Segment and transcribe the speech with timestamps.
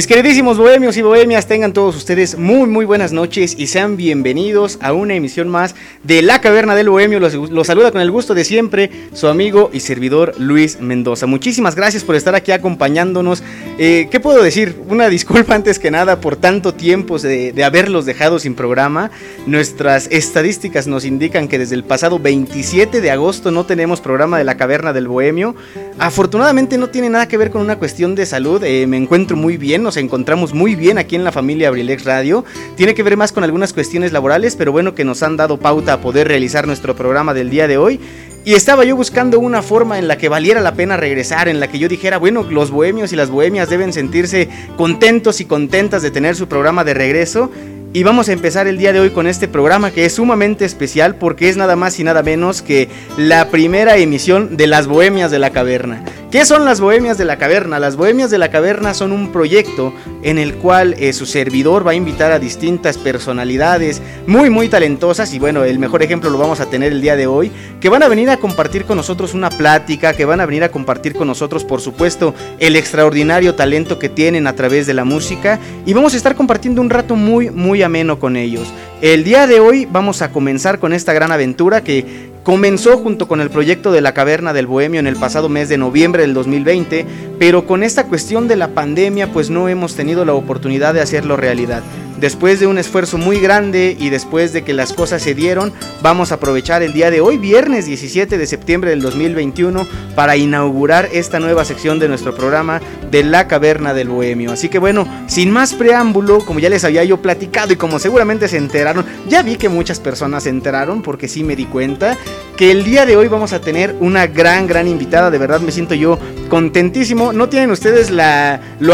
[0.00, 4.78] Mis queridísimos bohemios y bohemias, tengan todos ustedes muy muy buenas noches y sean bienvenidos
[4.80, 7.20] a una emisión más de La Caverna del Bohemio.
[7.20, 11.26] Los, saluda con el gusto de siempre su amigo y servidor Luis Mendoza.
[11.26, 13.42] Muchísimas gracias por estar aquí acompañándonos.
[13.76, 14.74] Eh, ¿Qué puedo decir?
[14.88, 19.10] Una disculpa antes que nada por tanto tiempo de, de haberlos dejado sin programa.
[19.46, 24.44] Nuestras estadísticas nos indican que desde el pasado 27 de agosto no tenemos programa de
[24.44, 25.54] La Caverna del Bohemio.
[25.98, 28.64] Afortunadamente no tiene nada que ver con una cuestión de salud.
[28.64, 32.44] Eh, me encuentro muy bien nos encontramos muy bien aquí en la familia Abrilex Radio.
[32.76, 35.94] Tiene que ver más con algunas cuestiones laborales, pero bueno que nos han dado pauta
[35.94, 37.98] a poder realizar nuestro programa del día de hoy.
[38.44, 41.66] Y estaba yo buscando una forma en la que valiera la pena regresar, en la
[41.66, 46.12] que yo dijera, bueno, los bohemios y las bohemias deben sentirse contentos y contentas de
[46.12, 47.50] tener su programa de regreso.
[47.92, 51.16] Y vamos a empezar el día de hoy con este programa que es sumamente especial
[51.16, 55.40] porque es nada más y nada menos que la primera emisión de Las Bohemias de
[55.40, 56.04] la Caverna.
[56.30, 57.80] ¿Qué son las Bohemias de la Caverna?
[57.80, 59.92] Las Bohemias de la Caverna son un proyecto
[60.22, 65.34] en el cual eh, su servidor va a invitar a distintas personalidades muy muy talentosas
[65.34, 68.04] y bueno, el mejor ejemplo lo vamos a tener el día de hoy, que van
[68.04, 71.26] a venir a compartir con nosotros una plática, que van a venir a compartir con
[71.26, 76.14] nosotros por supuesto el extraordinario talento que tienen a través de la música y vamos
[76.14, 78.72] a estar compartiendo un rato muy muy ameno con ellos.
[79.02, 83.40] El día de hoy vamos a comenzar con esta gran aventura que Comenzó junto con
[83.40, 87.06] el proyecto de la Caverna del Bohemio en el pasado mes de noviembre del 2020,
[87.38, 91.36] pero con esta cuestión de la pandemia pues no hemos tenido la oportunidad de hacerlo
[91.36, 91.84] realidad.
[92.20, 95.72] Después de un esfuerzo muy grande y después de que las cosas se dieron,
[96.02, 101.08] vamos a aprovechar el día de hoy, viernes 17 de septiembre del 2021, para inaugurar
[101.12, 104.52] esta nueva sección de nuestro programa de La Caverna del Bohemio.
[104.52, 108.48] Así que bueno, sin más preámbulo, como ya les había yo platicado y como seguramente
[108.48, 112.18] se enteraron, ya vi que muchas personas se enteraron porque sí me di cuenta
[112.60, 115.30] que el día de hoy vamos a tener una gran, gran invitada.
[115.30, 116.18] De verdad me siento yo
[116.50, 117.32] contentísimo.
[117.32, 118.92] No tienen ustedes la, lo,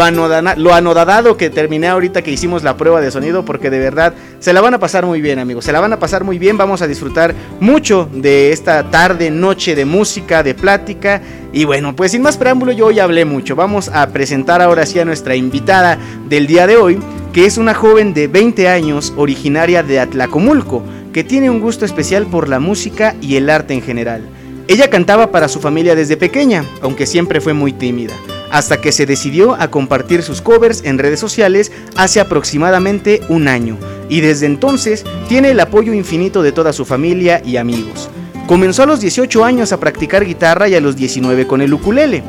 [0.55, 4.53] lo anodadado que terminé ahorita que hicimos la prueba de sonido porque de verdad se
[4.53, 5.65] la van a pasar muy bien amigos.
[5.65, 6.57] Se la van a pasar muy bien.
[6.57, 11.21] Vamos a disfrutar mucho de esta tarde, noche de música, de plática.
[11.51, 13.57] Y bueno, pues sin más preámbulo yo hoy hablé mucho.
[13.57, 15.97] Vamos a presentar ahora sí a nuestra invitada
[16.29, 16.99] del día de hoy,
[17.33, 20.83] que es una joven de 20 años originaria de Atlacomulco
[21.17, 24.21] que tiene un gusto especial por la música y el arte en general.
[24.67, 28.13] Ella cantaba para su familia desde pequeña, aunque siempre fue muy tímida,
[28.51, 33.79] hasta que se decidió a compartir sus covers en redes sociales hace aproximadamente un año,
[34.09, 38.11] y desde entonces tiene el apoyo infinito de toda su familia y amigos.
[38.45, 42.21] Comenzó a los 18 años a practicar guitarra y a los 19 con el ukulele.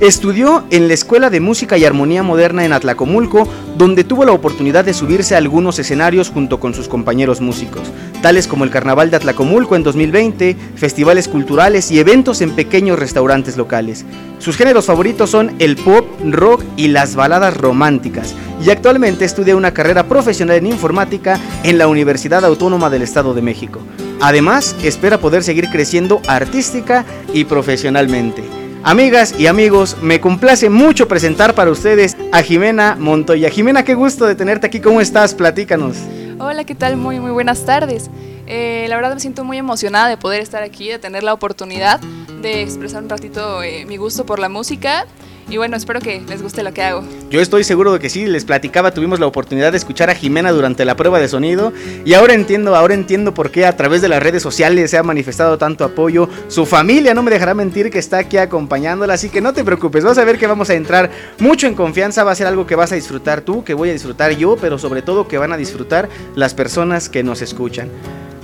[0.00, 3.48] Estudió en la Escuela de Música y Armonía Moderna en Atlacomulco,
[3.78, 7.80] donde tuvo la oportunidad de subirse a algunos escenarios junto con sus compañeros músicos,
[8.20, 13.56] tales como el Carnaval de Atlacomulco en 2020, festivales culturales y eventos en pequeños restaurantes
[13.56, 14.04] locales.
[14.38, 19.72] Sus géneros favoritos son el pop, rock y las baladas románticas, y actualmente estudia una
[19.72, 23.80] carrera profesional en informática en la Universidad Autónoma del Estado de México.
[24.20, 28.65] Además, espera poder seguir creciendo artística y profesionalmente.
[28.88, 33.50] Amigas y amigos, me complace mucho presentar para ustedes a Jimena Montoya.
[33.50, 34.78] Jimena, qué gusto de tenerte aquí.
[34.78, 35.34] ¿Cómo estás?
[35.34, 35.96] Platícanos.
[36.38, 36.96] Hola, ¿qué tal?
[36.96, 38.08] Muy, muy buenas tardes.
[38.46, 41.98] Eh, la verdad me siento muy emocionada de poder estar aquí, de tener la oportunidad
[42.40, 45.04] de expresar un ratito eh, mi gusto por la música.
[45.48, 47.04] Y bueno, espero que les guste lo que hago.
[47.30, 50.50] Yo estoy seguro de que sí, les platicaba, tuvimos la oportunidad de escuchar a Jimena
[50.50, 51.72] durante la prueba de sonido
[52.04, 55.04] y ahora entiendo, ahora entiendo por qué a través de las redes sociales se ha
[55.04, 56.28] manifestado tanto apoyo.
[56.48, 60.02] Su familia no me dejará mentir que está aquí acompañándola, así que no te preocupes,
[60.02, 62.74] vas a ver que vamos a entrar mucho en confianza, va a ser algo que
[62.74, 65.56] vas a disfrutar tú, que voy a disfrutar yo, pero sobre todo que van a
[65.56, 67.88] disfrutar las personas que nos escuchan.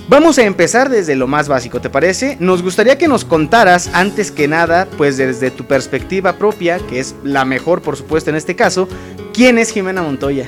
[0.09, 2.35] Vamos a empezar desde lo más básico, ¿te parece?
[2.41, 7.15] Nos gustaría que nos contaras, antes que nada, pues desde tu perspectiva propia, que es
[7.23, 8.89] la mejor por supuesto en este caso,
[9.33, 10.45] ¿quién es Jimena Montoya?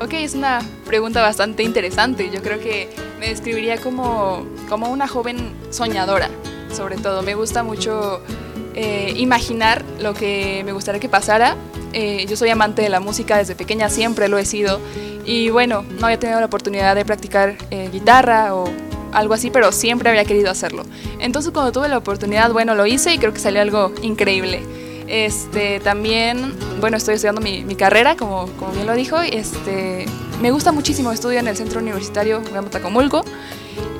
[0.00, 2.30] Ok, es una pregunta bastante interesante.
[2.32, 2.88] Yo creo que
[3.18, 6.30] me describiría como, como una joven soñadora,
[6.74, 7.20] sobre todo.
[7.20, 8.22] Me gusta mucho
[8.74, 11.56] eh, imaginar lo que me gustaría que pasara.
[11.92, 14.80] Eh, yo soy amante de la música desde pequeña, siempre lo he sido.
[15.24, 18.70] Y bueno, no había tenido la oportunidad de practicar eh, guitarra o
[19.12, 20.84] algo así, pero siempre había querido hacerlo.
[21.18, 24.62] Entonces cuando tuve la oportunidad, bueno, lo hice y creo que salió algo increíble.
[25.08, 29.18] Este, también, bueno, estoy estudiando mi, carrera, como, como bien lo dijo.
[29.20, 30.06] Este,
[30.40, 33.24] me gusta muchísimo, estudio en el Centro Universitario Gamotacomulco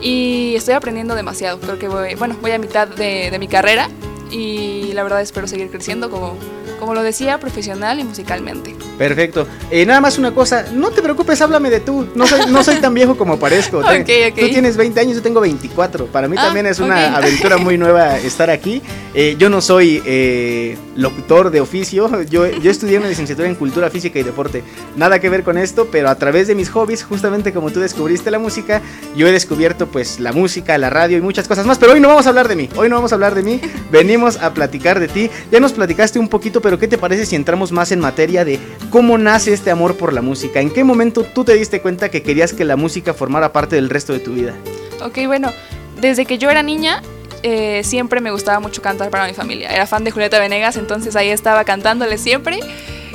[0.00, 1.58] y estoy aprendiendo demasiado.
[1.58, 3.88] Creo que voy, bueno, voy a mitad de, de mi carrera
[4.30, 6.36] y la verdad espero seguir creciendo como,
[6.80, 8.74] como lo decía, profesional y musicalmente.
[8.98, 9.46] Perfecto.
[9.70, 12.08] Eh, nada más una cosa, no te preocupes, háblame de tú.
[12.14, 13.80] No soy, no soy tan viejo como parezco.
[14.40, 16.06] Tú tienes 20 años, yo tengo 24.
[16.06, 18.82] Para mí ah, también es una aventura muy nueva estar aquí.
[19.14, 23.90] Eh, yo no soy eh, locutor de oficio, yo, yo estudié una licenciatura en cultura
[23.90, 24.62] física y deporte.
[24.96, 28.30] Nada que ver con esto, pero a través de mis hobbies, justamente como tú descubriste
[28.30, 28.82] la música,
[29.16, 31.78] yo he descubierto pues la música, la radio y muchas cosas más.
[31.78, 33.60] Pero hoy no vamos a hablar de mí, hoy no vamos a hablar de mí,
[33.90, 35.30] venimos a platicar de ti.
[35.50, 38.58] Ya nos platicaste un poquito, pero ¿qué te parece si entramos más en materia de
[38.90, 40.60] cómo nace este amor por la música?
[40.60, 43.90] ¿En qué momento tú te diste cuenta que querías que la música formara parte del
[43.90, 44.54] resto de tu vida?
[45.02, 45.52] Ok, bueno,
[46.00, 47.02] desde que yo era niña
[47.42, 49.70] eh, siempre me gustaba mucho cantar para mi familia.
[49.70, 52.60] Era fan de Julieta Venegas, entonces ahí estaba cantándole siempre.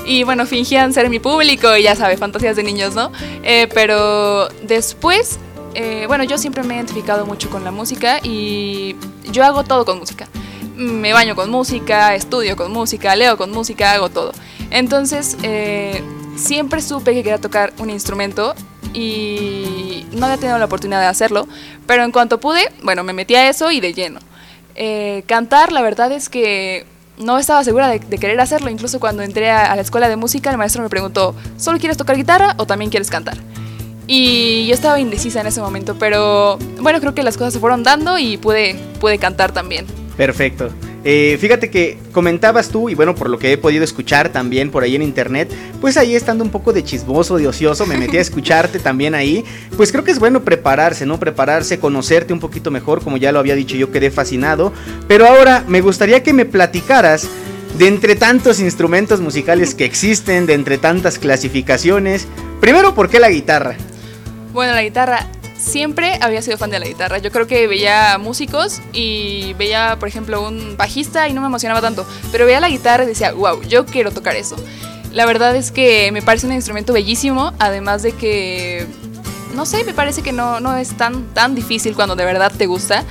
[0.06, 3.12] Y bueno, fingían ser mi público y ya sabes, fantasías de niños, ¿no?
[3.44, 5.40] Eh, pero después,
[5.74, 8.96] eh, bueno, yo siempre me he identificado mucho con la música y
[9.32, 10.28] yo hago todo con música
[10.76, 14.32] me baño con música, estudio con música, leo con música, hago todo.
[14.72, 16.04] Entonces, eh,
[16.36, 18.56] siempre supe que quería tocar un instrumento
[18.94, 21.48] y no había tenido la oportunidad de hacerlo,
[21.86, 24.20] pero en cuanto pude, bueno, me metí a eso y de lleno.
[24.76, 26.86] Eh, cantar, la verdad es que
[27.18, 30.52] no estaba segura de, querer hacerlo, incluso cuando entré a, a, la escuela de música,
[30.52, 33.38] el maestro me preguntó, ¿solo quieres tocar guitarra o también quieres cantar?
[34.08, 37.84] Y yo estaba indecisa en ese momento, pero bueno, creo que las cosas se fueron
[37.84, 39.86] dando y pude, pude cantar también.
[40.18, 40.70] Perfecto.
[41.04, 44.82] Eh, fíjate que comentabas tú, y bueno, por lo que he podido escuchar también por
[44.82, 48.22] ahí en internet, pues ahí estando un poco de chismoso, de ocioso, me metí a
[48.22, 49.44] escucharte también ahí.
[49.78, 51.20] Pues creo que es bueno prepararse, ¿no?
[51.20, 54.74] Prepararse, conocerte un poquito mejor, como ya lo había dicho, yo quedé fascinado.
[55.08, 57.28] Pero ahora me gustaría que me platicaras
[57.78, 62.28] de entre tantos instrumentos musicales que existen, de entre tantas clasificaciones.
[62.62, 63.76] Primero, ¿por qué la guitarra?
[64.54, 65.28] Bueno, la guitarra
[65.66, 67.18] siempre había sido fan de la guitarra.
[67.18, 71.82] Yo creo que veía músicos y veía, por ejemplo, un bajista y no me emocionaba
[71.82, 74.56] tanto, pero veía la guitarra y decía, wow, yo quiero tocar eso.
[75.12, 78.86] La verdad es que me parece un instrumento bellísimo, además de que,
[79.56, 82.68] no sé, me parece que no, no es tan, tan difícil cuando de verdad te
[82.68, 83.04] gusta.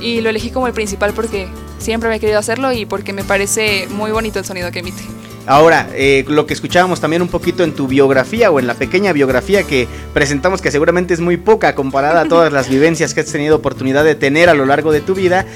[0.00, 1.48] Y lo elegí como el principal porque
[1.80, 5.02] siempre me he querido hacerlo y porque me parece muy bonito el sonido que emite.
[5.46, 9.12] Ahora, eh, lo que escuchábamos también un poquito en tu biografía o en la pequeña
[9.12, 13.26] biografía que presentamos, que seguramente es muy poca comparada a todas las vivencias que has
[13.26, 15.46] tenido oportunidad de tener a lo largo de tu vida,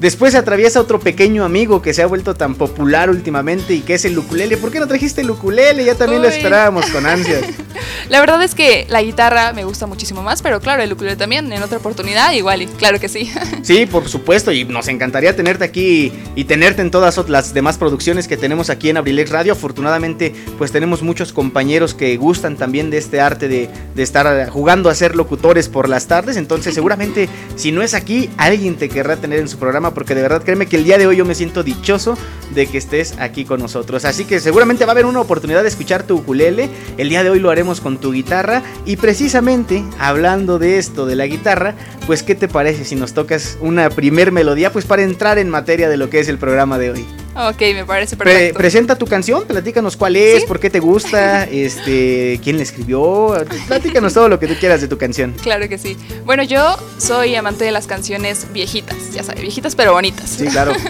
[0.00, 3.94] Después se atraviesa otro pequeño amigo que se ha vuelto tan popular últimamente y que
[3.94, 4.56] es el ukulele.
[4.56, 5.84] ¿Por qué no trajiste el ukulele?
[5.84, 7.42] Ya también lo esperábamos con ansias.
[8.08, 11.52] La verdad es que la guitarra me gusta muchísimo más, pero claro, el ukulele también
[11.52, 13.30] en otra oportunidad igual, y claro que sí.
[13.62, 18.28] Sí, por supuesto, y nos encantaría tenerte aquí y tenerte en todas las demás producciones
[18.28, 19.52] que tenemos aquí en Abrilex Radio.
[19.52, 24.88] Afortunadamente, pues tenemos muchos compañeros que gustan también de este arte de, de estar jugando
[24.88, 26.36] a ser locutores por las tardes.
[26.36, 30.22] Entonces, seguramente, si no es aquí, alguien te querrá tener en su programa porque de
[30.22, 32.16] verdad créeme que el día de hoy yo me siento dichoso
[32.54, 34.04] de que estés aquí con nosotros.
[34.04, 36.68] Así que seguramente va a haber una oportunidad de escuchar tu ukulele.
[36.96, 38.62] El día de hoy lo haremos con tu guitarra.
[38.84, 41.74] Y precisamente hablando de esto, de la guitarra,
[42.06, 44.72] pues ¿qué te parece si nos tocas una primer melodía?
[44.72, 47.27] Pues para entrar en materia de lo que es el programa de hoy.
[47.40, 48.58] Ok, me parece perfecto.
[48.58, 53.32] presenta tu canción, platícanos cuál es, por qué te gusta, este, quién la escribió,
[53.68, 55.34] platícanos todo lo que tú quieras de tu canción.
[55.40, 55.96] Claro que sí.
[56.24, 60.30] Bueno, yo soy amante de las canciones viejitas, ya sabes, viejitas pero bonitas.
[60.30, 60.72] Sí, claro.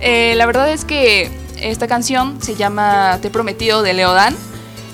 [0.00, 1.28] Eh, la verdad es que
[1.60, 4.36] esta canción se llama Te he prometido de Leodán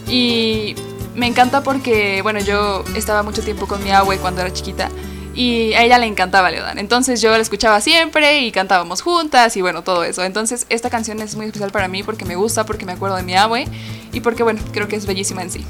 [0.08, 0.74] y
[1.14, 4.88] me encanta porque, bueno, yo estaba mucho tiempo con mi abue cuando era chiquita
[5.34, 6.78] y a ella le encantaba Leodán.
[6.78, 10.22] Entonces yo la escuchaba siempre y cantábamos juntas y bueno, todo eso.
[10.24, 13.22] Entonces esta canción es muy especial para mí porque me gusta, porque me acuerdo de
[13.22, 13.66] mi abue
[14.12, 15.64] y porque bueno, creo que es bellísima en sí.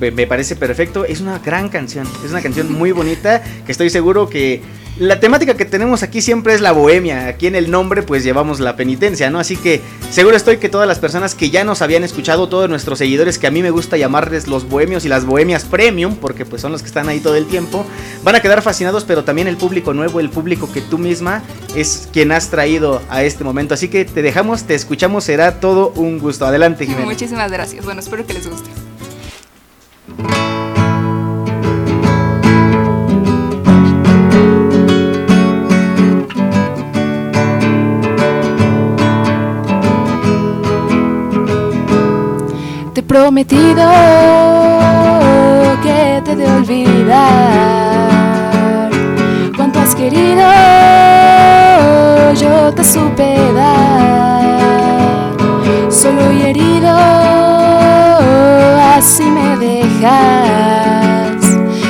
[0.00, 4.28] Me parece perfecto, es una gran canción, es una canción muy bonita que estoy seguro
[4.28, 4.60] que
[4.98, 7.26] la temática que tenemos aquí siempre es la bohemia.
[7.26, 9.38] Aquí en el nombre pues llevamos la penitencia, ¿no?
[9.38, 12.98] Así que seguro estoy que todas las personas que ya nos habían escuchado, todos nuestros
[12.98, 16.62] seguidores que a mí me gusta llamarles los bohemios y las bohemias premium, porque pues
[16.62, 17.84] son los que están ahí todo el tiempo,
[18.22, 21.42] van a quedar fascinados, pero también el público nuevo, el público que tú misma
[21.74, 23.74] es quien has traído a este momento.
[23.74, 26.46] Así que te dejamos, te escuchamos, será todo un gusto.
[26.46, 27.06] Adelante, Jimena.
[27.06, 27.84] Muchísimas gracias.
[27.84, 28.70] Bueno, espero que les guste.
[43.24, 43.82] Prometido
[45.82, 47.30] que te de olvidar.
[49.56, 50.42] Cuánto has querido
[52.34, 55.32] yo te supe dar
[55.90, 56.90] solo y herido
[58.94, 61.40] así me dejas.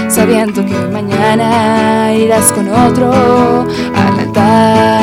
[0.07, 3.11] Sabiendo que mañana irás con otro
[3.97, 4.94] al altar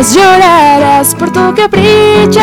[0.00, 2.40] llorarás llorarás por tu capricho.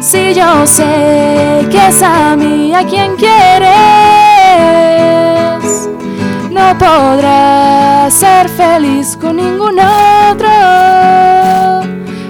[0.00, 3.70] Si yo sé que es a mí a quien quieres,
[6.50, 10.50] no podrás ser feliz con ningún otro.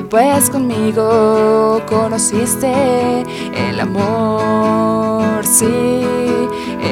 [0.08, 3.24] Pues conmigo conociste
[3.68, 6.06] el amor, sí,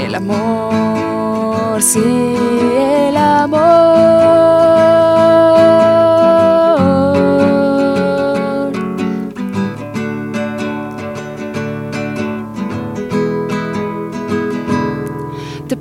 [0.05, 2.37] el amor, sí,
[3.09, 4.24] el amor.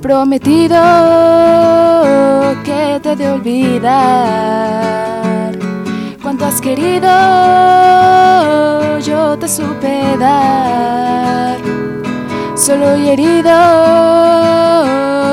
[0.04, 0.76] Prometido
[2.62, 3.90] que te de olvidar.
[6.22, 7.08] Cuánto has querido,
[8.98, 11.56] yo te supe dar.
[12.54, 13.50] Solo y herido,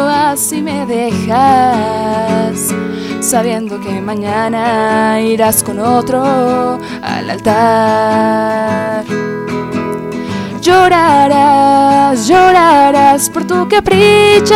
[0.08, 2.74] así me dejas.
[3.20, 9.04] Sabiendo que mañana irás con otro al altar.
[10.62, 14.53] Llorarás, llorarás por tu capricho.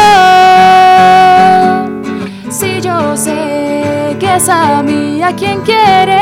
[2.52, 6.22] Si yo sé que es a mí a quien quieres,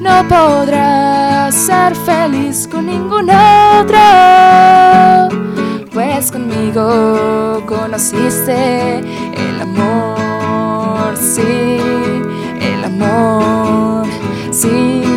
[0.00, 3.98] no podrás ser feliz con ningún otro.
[5.90, 11.78] Pues conmigo conociste el amor, sí,
[12.60, 14.06] el amor,
[14.50, 15.07] sí,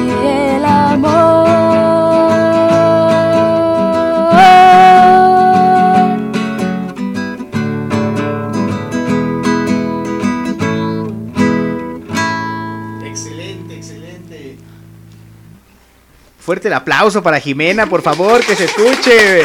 [16.51, 19.41] Fuerte el aplauso para Jimena, por favor, que se escuche.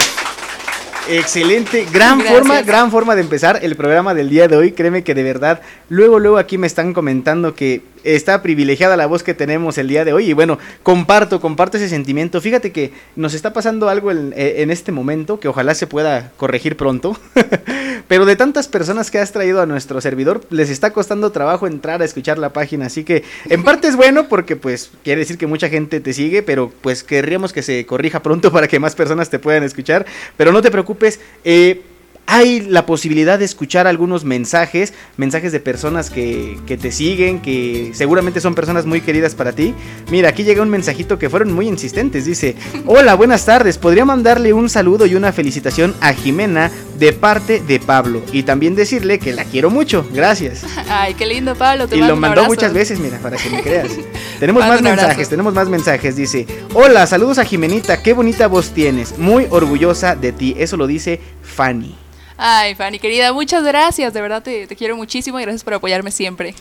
[1.08, 4.72] Excelente, gran forma, gran forma de empezar el programa del día de hoy.
[4.72, 9.22] Créeme que de verdad, luego, luego aquí me están comentando que está privilegiada la voz
[9.22, 10.30] que tenemos el día de hoy.
[10.30, 12.40] Y bueno, comparto, comparto ese sentimiento.
[12.40, 16.32] Fíjate que nos está pasando algo en, eh, en este momento que ojalá se pueda
[16.36, 17.16] corregir pronto.
[18.08, 22.02] Pero de tantas personas que has traído a nuestro servidor, les está costando trabajo entrar
[22.02, 22.86] a escuchar la página.
[22.86, 26.42] Así que en parte es bueno porque pues quiere decir que mucha gente te sigue,
[26.42, 30.06] pero pues querríamos que se corrija pronto para que más personas te puedan escuchar.
[30.36, 31.20] Pero no te preocupes.
[31.44, 31.82] Eh,
[32.26, 37.92] hay la posibilidad de escuchar algunos mensajes, mensajes de personas que, que, te siguen, que
[37.94, 39.74] seguramente son personas muy queridas para ti.
[40.10, 42.24] Mira, aquí llega un mensajito que fueron muy insistentes.
[42.24, 42.56] Dice,
[42.86, 43.78] hola, buenas tardes.
[43.78, 48.22] ¿Podría mandarle un saludo y una felicitación a Jimena de parte de Pablo?
[48.32, 50.06] Y también decirle que la quiero mucho.
[50.12, 50.64] Gracias.
[50.88, 51.86] Ay, qué lindo, Pablo.
[51.92, 53.92] y lo mandó muchas veces, mira, para que me creas.
[54.40, 56.16] tenemos más mensajes, tenemos más mensajes.
[56.16, 59.16] Dice, hola, saludos a Jimenita, qué bonita voz tienes.
[59.16, 60.56] Muy orgullosa de ti.
[60.58, 61.96] Eso lo dice Fanny.
[62.36, 64.12] Ay, Fanny, querida, muchas gracias.
[64.12, 66.54] De verdad te, quiero muchísimo y gracias por apoyarme siempre.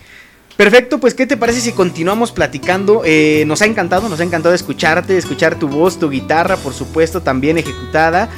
[0.56, 3.02] Perfecto, pues ¿qué te parece si continuamos platicando?
[3.04, 7.22] Eh, nos ha encantado, nos ha encantado escucharte, escuchar tu voz, tu guitarra, por supuesto,
[7.22, 8.30] también ejecutada.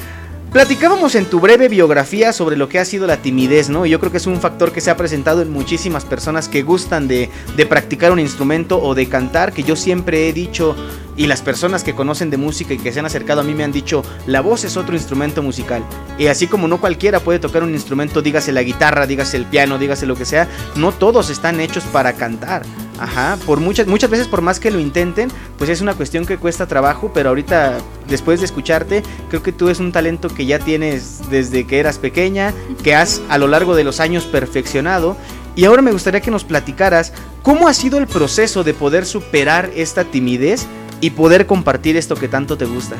[0.52, 3.84] Platicábamos en tu breve biografía sobre lo que ha sido la timidez, ¿no?
[3.84, 6.62] Y yo creo que es un factor que se ha presentado en muchísimas personas que
[6.62, 7.28] gustan de,
[7.68, 10.74] practicar un instrumento o de cantar, que yo siempre he dicho,
[11.18, 13.62] y las personas que conocen de música y que se han acercado a mí me
[13.62, 15.82] han dicho, la voz es otro instrumento musical.
[16.16, 19.76] Y así como no cualquiera puede tocar un instrumento, dígase la guitarra, dígase el piano,
[19.76, 22.62] dígase lo que sea, no todos están hechos para cantar.
[22.98, 26.36] Ajá, por muchas, muchas veces por más que lo intenten, pues es una cuestión que
[26.36, 27.78] cuesta trabajo, pero ahorita,
[28.08, 31.98] después de escucharte, creo que tú es un talento que ya tienes desde que eras
[31.98, 32.52] pequeña,
[32.82, 35.16] que has a lo largo de los años perfeccionado.
[35.54, 37.12] Y ahora me gustaría que nos platicaras
[37.42, 40.66] cómo ha sido el proceso de poder superar esta timidez
[41.00, 42.96] y poder compartir esto que tanto te gusta.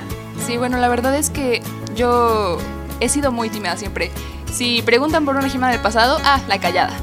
[0.46, 1.62] Sí, bueno, la verdad es que
[1.94, 2.58] yo
[3.00, 4.10] he sido muy tímida siempre.
[4.52, 6.96] Si preguntan por una gima del pasado, ah, la callada.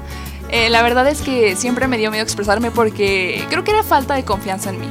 [0.49, 4.15] Eh, la verdad es que siempre me dio miedo expresarme porque creo que era falta
[4.15, 4.87] de confianza en mí.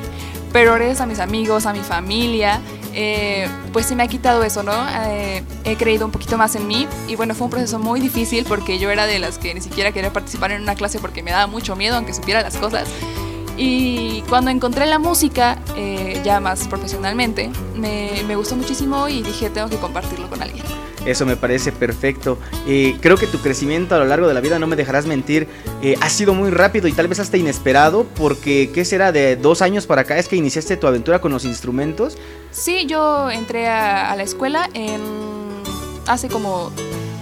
[0.52, 2.61] Pero gracias a mis amigos, a mi familia,
[2.92, 4.73] eh, pues se me ha quitado eso, ¿no?
[5.06, 8.44] Eh, he creído un poquito más en mí y bueno, fue un proceso muy difícil
[8.44, 11.32] porque yo era de las que ni siquiera quería participar en una clase porque me
[11.32, 12.88] daba mucho miedo aunque supiera las cosas.
[13.56, 15.58] Y cuando encontré la música,
[16.25, 20.64] ya más profesionalmente, me, me gustó muchísimo y dije, tengo que compartirlo con alguien.
[21.04, 22.38] Eso me parece perfecto.
[22.66, 25.49] Eh, creo que tu crecimiento a lo largo de la vida, no me dejarás mentir,
[25.82, 29.12] eh, ha sido muy rápido y tal vez hasta inesperado, porque ¿qué será?
[29.12, 32.16] De dos años para acá es que iniciaste tu aventura con los instrumentos.
[32.50, 35.02] Sí, yo entré a, la escuela en
[36.06, 36.70] hace como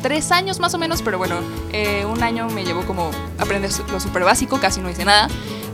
[0.03, 1.37] tres años más o menos, pero bueno,
[1.73, 5.29] eh, un año me llevó como aprender lo súper básico, casi no hice nada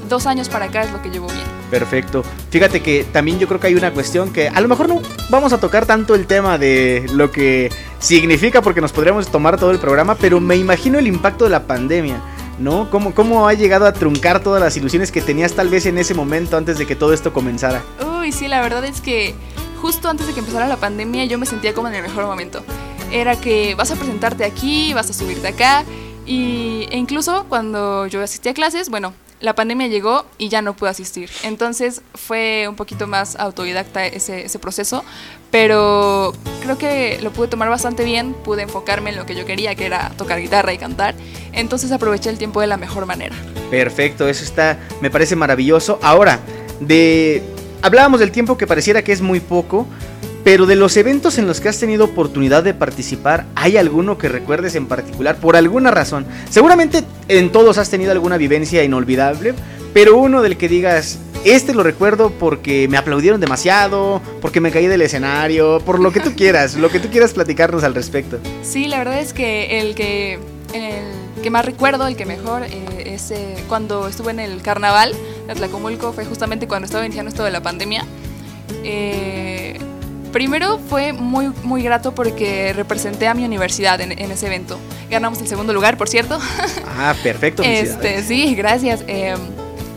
[0.08, 1.44] dos años para acá es lo que llevo bien.
[1.70, 2.24] Perfecto.
[2.50, 5.00] Fíjate que también yo creo que hay una cuestión que a lo mejor no
[5.30, 9.70] vamos a tocar tanto el tema de lo que significa porque nos podríamos tomar todo
[9.70, 12.20] el programa, pero me imagino el impacto de la pandemia.
[12.58, 12.90] ¿No?
[12.90, 16.12] ¿Cómo, ¿Cómo ha llegado a truncar todas las ilusiones que tenías tal vez en ese
[16.14, 17.84] momento antes de que todo esto comenzara?
[18.18, 19.32] Uy, sí, la verdad es que
[19.80, 22.64] justo antes de que empezara la pandemia yo me sentía como en el mejor momento.
[23.12, 25.84] Era que vas a presentarte aquí, vas a subirte acá.
[26.26, 30.74] Y, e incluso cuando yo asistí a clases, bueno, la pandemia llegó y ya no
[30.74, 31.30] pude asistir.
[31.42, 35.04] Entonces fue un poquito más autodidacta ese, proceso,
[35.50, 39.74] pero creo que lo pude tomar bastante bien, pude enfocarme en lo que yo quería,
[39.74, 41.14] que era tocar guitarra y cantar.
[41.52, 43.34] Entonces aproveché el tiempo de la mejor manera.
[43.70, 45.98] Perfecto, eso está, me parece maravilloso.
[46.02, 46.40] Ahora,
[46.80, 47.42] de...
[47.80, 49.86] Hablábamos del tiempo que pareciera que es muy poco,
[50.44, 54.28] pero de los eventos en los que has tenido oportunidad de participar, ¿hay alguno que
[54.28, 56.26] recuerdes en particular por alguna razón?
[56.50, 59.54] Seguramente en todos has tenido alguna vivencia inolvidable,
[59.92, 64.86] pero uno del que digas, este lo recuerdo porque me aplaudieron demasiado, porque me caí
[64.86, 68.38] del escenario, por lo que tú quieras, lo que tú quieras platicarnos al respecto.
[68.62, 70.38] Sí, la verdad es que el que,
[70.72, 75.12] el que más recuerdo, el que mejor, eh, es eh, cuando estuve en el carnaval
[75.46, 78.04] de Atlacomulco, fue justamente cuando estaba iniciando esto de la pandemia.
[78.84, 79.78] Eh,
[80.32, 84.78] Primero fue muy, muy grato porque representé a mi universidad en, ese evento.
[85.10, 86.38] Ganamos el segundo lugar, por cierto.
[87.00, 87.62] Ah, perfecto.
[87.62, 89.04] Este, sí, gracias.
[89.06, 89.38] Em,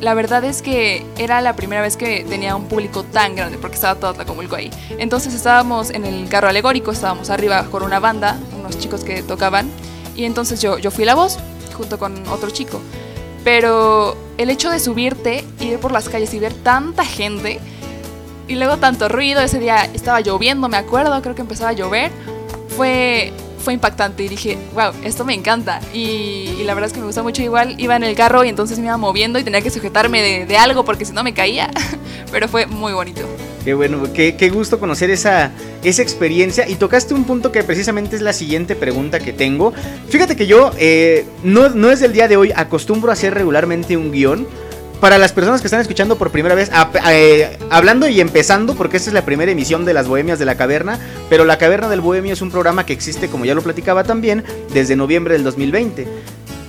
[0.01, 3.75] la verdad es que era la primera vez que tenía un público tan grande porque
[3.75, 4.69] estaba todo Tlacomulco ahí.
[4.99, 9.69] Entonces estábamos en el carro alegórico, estábamos arriba con una banda, unos chicos que tocaban,
[10.15, 11.39] y entonces yo, yo fui la voz
[11.75, 12.81] junto con otro chico.
[13.43, 17.59] Pero el hecho de subirte, ir por las calles y ver tanta gente,
[18.51, 22.11] y luego tanto ruido, ese día estaba lloviendo, me acuerdo, creo que empezaba a llover.
[22.75, 25.79] Fue, fue impactante y dije, wow, esto me encanta.
[25.93, 27.75] Y, la verdad es que me gusta mucho igual.
[27.77, 30.83] Iba en el carro y entonces me iba moviendo y tenía que sujetarme de, algo
[30.83, 31.71] porque si no me caía.
[32.31, 33.21] Pero fue muy bonito.
[33.63, 36.67] Qué bueno, qué, qué, gusto conocer esa, esa experiencia.
[36.67, 39.71] Y tocaste un punto que precisamente es la siguiente pregunta que tengo.
[40.09, 43.95] Fíjate que yo eh, no, no es del día de hoy, acostumbro a hacer regularmente
[43.95, 44.45] un guion
[45.01, 46.69] para las personas que están escuchando por primera vez,
[47.09, 50.55] eh, hablando y empezando, porque esta es la primera emisión de las Bohemias de la
[50.55, 54.03] Caverna, pero La Caverna del Bohemio es un programa que existe, como ya lo platicaba
[54.03, 56.07] también, desde noviembre del 2020.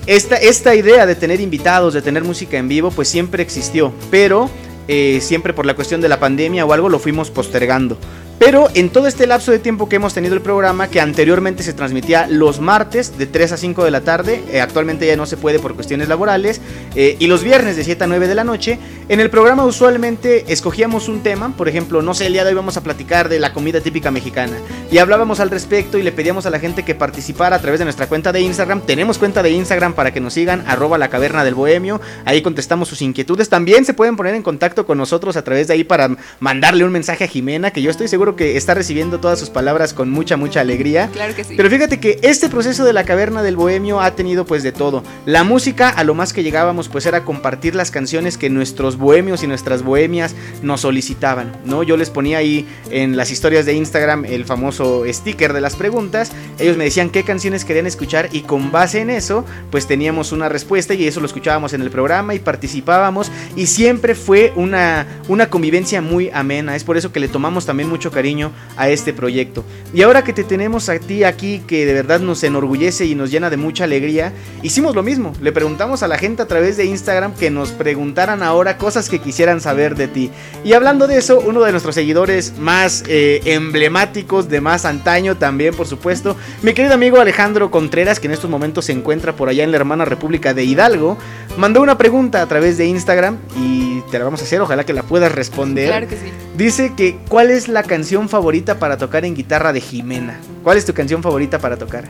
[0.07, 4.51] Esta, esta idea de tener invitados, de tener música en vivo, pues siempre existió, pero
[4.89, 7.99] eh, siempre por la cuestión de la pandemia o algo lo fuimos postergando.
[8.39, 11.73] Pero en todo este lapso de tiempo que hemos tenido el programa, que anteriormente se
[11.73, 15.37] transmitía los martes de 3 a 5 de la tarde, eh, actualmente ya no se
[15.37, 16.61] puede por cuestiones laborales,
[16.97, 20.53] eh, y los viernes de 7 a 9 de la noche, en el programa usualmente
[20.53, 23.39] escogíamos un tema, por ejemplo, no sé, el día de hoy vamos a platicar de
[23.39, 24.57] la comida típica mexicana,
[24.91, 27.85] y hablábamos al respecto y le pedíamos a la gente que participara a través de
[27.85, 31.45] nuestra cuenta de Instagram, tenemos cuenta de Instagram para que nos sigan, arroba la caverna
[31.45, 35.45] del bohemio, ahí contestamos sus inquietudes, también se pueden poner en contacto con nosotros a
[35.45, 38.75] través de ahí para mandarle un mensaje a Jimena, que yo estoy seguro que está
[38.75, 41.09] recibiendo todas sus palabras con mucha, mucha alegría.
[41.13, 41.55] Claro que sí.
[41.57, 45.03] Pero fíjate que este proceso de la caverna del bohemio ha tenido pues de todo.
[45.27, 49.43] La música, a lo más que llegábamos, pues era compartir las canciones que nuestros bohemios
[49.43, 51.83] y nuestras bohemias nos solicitaban, ¿no?
[51.83, 56.33] Yo les ponía ahí en las historias de Instagram el famoso sticker de las preguntas.
[56.59, 60.49] Ellos me decían qué canciones querían escuchar y con base en eso, pues teníamos una
[60.49, 65.51] respuesta y eso lo escuchábamos en el programa y participábamos y siempre fue una, una
[65.51, 66.77] convivencia muy amena.
[66.77, 69.65] Es por eso que le tomamos también mucho cariño a este proyecto.
[69.93, 73.31] Y ahora que te tenemos a ti aquí, que de verdad nos enorgullece y nos
[73.31, 75.33] llena de mucha alegría, hicimos lo mismo.
[75.41, 79.19] Le preguntamos a la gente a través de Instagram que nos preguntaran ahora cosas que
[79.19, 80.31] quisieran saber de ti.
[80.65, 85.75] Y hablando de eso, uno de nuestros seguidores más eh, emblemáticos, de más antaño también,
[85.75, 89.65] por supuesto, mi querido amigo Alejandro Contreras, que en estos momentos se encuentra por allá
[89.65, 91.19] en la hermana República de Hidalgo,
[91.57, 94.93] mandó una pregunta a través de Instagram y te la vamos a hacer, ojalá que
[94.93, 95.89] la puedas responder.
[95.89, 96.33] Claro que sí.
[96.57, 100.37] Dice que ¿cuál es la canción favorita para tocar en guitarra de Jimena?
[100.65, 102.09] ¿Cuál es tu canción favorita para tocar?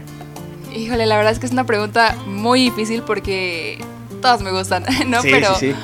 [0.74, 3.78] Híjole, la verdad es que es una pregunta muy difícil porque
[4.22, 5.20] todas me gustan, ¿no?
[5.20, 5.76] Sí, Pero sí, sí.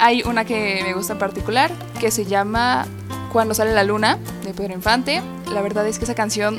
[0.00, 2.88] hay una que me gusta en particular que se llama
[3.32, 5.22] Cuando sale la luna de Pedro Infante.
[5.52, 6.58] La verdad es que esa canción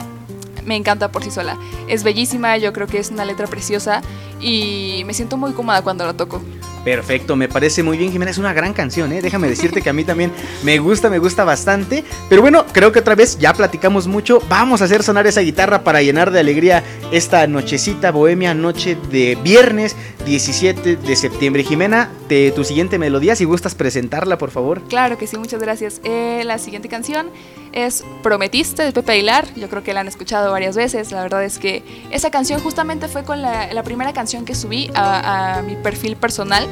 [0.63, 1.57] me encanta por sí sola.
[1.89, 4.01] Es bellísima, yo creo que es una letra preciosa
[4.39, 6.41] y me siento muy cómoda cuando la toco.
[6.83, 8.31] Perfecto, me parece muy bien, Jimena.
[8.31, 9.21] Es una gran canción, ¿eh?
[9.21, 10.31] Déjame decirte que a mí también
[10.63, 12.03] me gusta, me gusta bastante.
[12.29, 14.41] Pero bueno, creo que otra vez ya platicamos mucho.
[14.49, 19.37] Vamos a hacer sonar esa guitarra para llenar de alegría esta nochecita bohemia, noche de
[19.43, 21.63] viernes 17 de septiembre.
[21.63, 24.81] Jimena, de tu siguiente melodía, si gustas presentarla, por favor.
[24.87, 26.01] Claro que sí, muchas gracias.
[26.03, 27.29] Eh, la siguiente canción
[27.73, 29.47] es Prometiste de Pepe Aguilar.
[29.55, 31.11] Yo creo que la han escuchado varias veces.
[31.11, 35.61] La verdad es que esa canción justamente fue con la, primera canción que subí a
[35.65, 36.66] mi perfil personal.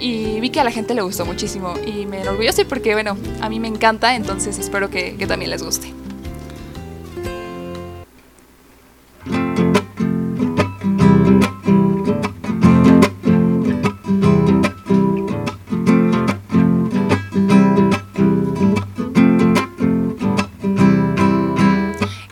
[0.00, 1.74] Y vi que a la gente le gustó muchísimo.
[1.84, 4.14] Y me enorgullecí porque, bueno, a mí me encanta.
[4.14, 5.92] Entonces espero que, que también les guste.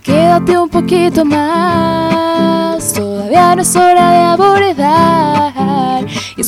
[0.03, 4.76] Quédate un poquito más, todavía no es hora de abordar.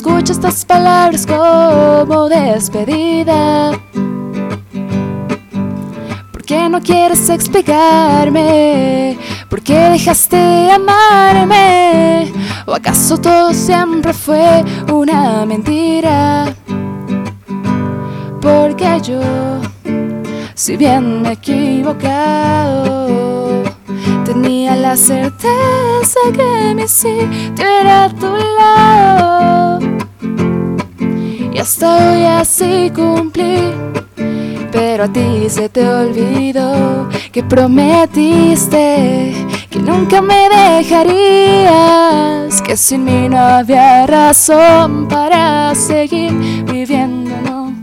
[0.09, 3.79] Escucha estas palabras como despedida.
[6.33, 9.19] ¿Por qué no quieres explicarme?
[9.51, 12.33] ¿Por qué dejaste de amarme?
[12.67, 16.57] ¿O acaso todo siempre fue una mentira?
[18.41, 19.21] Porque yo
[20.55, 23.09] si bien me he equivocado,
[24.25, 28.27] tenía la certeza que mi sitio era a tu
[28.59, 29.28] lado.
[31.71, 33.75] Hasta hoy así cumplí,
[34.73, 39.35] pero a ti se te olvidó que prometiste
[39.69, 46.33] que nunca me dejarías, que sin mí no había razón para seguir
[46.65, 47.75] viviendo, no.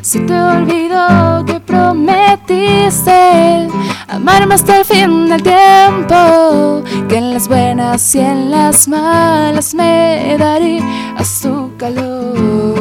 [0.00, 3.68] Se te olvidó que prometiste
[4.08, 10.36] amarme hasta el fin del tiempo, que en las buenas y en las malas me
[10.38, 12.75] darías tu calor.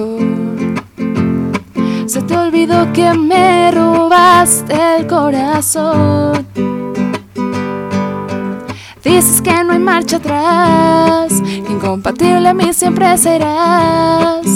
[2.65, 6.47] Olvidó que me robaste el corazón.
[9.03, 14.47] Dices que no hay marcha atrás, que incompatible a mí siempre serás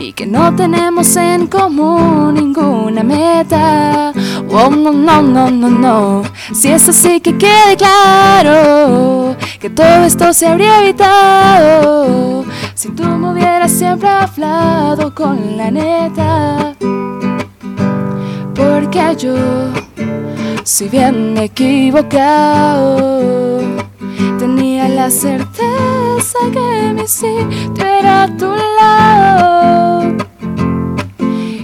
[0.00, 4.12] y que no tenemos en común ninguna meta.
[4.50, 6.22] Oh, no, no, no, no, no.
[6.52, 12.44] Si es así que quede claro que todo esto se habría evitado
[12.74, 16.74] si tú me hubieras siempre hablado con la neta.
[19.18, 19.36] Yo,
[20.64, 22.00] si bien equivocado,
[24.38, 30.16] tenía la certeza que mi sitio era a tu lado.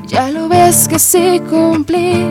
[0.07, 2.27] Ya lo ves que sí cumplí,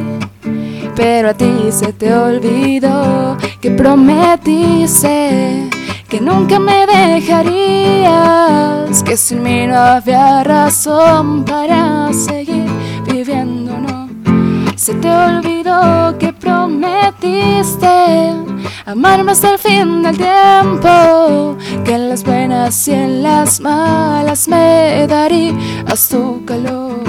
[0.95, 5.69] pero a ti se te olvidó que prometiste
[6.07, 8.13] que nunca me dejarías,
[9.03, 12.67] que sin mí no había razón para seguir.
[14.87, 17.87] Se te olvidó que prometiste
[18.85, 25.05] amarme hasta el fin del tiempo, que en las buenas y en las malas me
[25.05, 27.03] darías tu calor.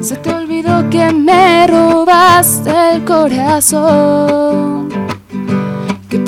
[0.00, 4.88] Se te olvidó que me robaste el corazón,
[6.08, 6.18] que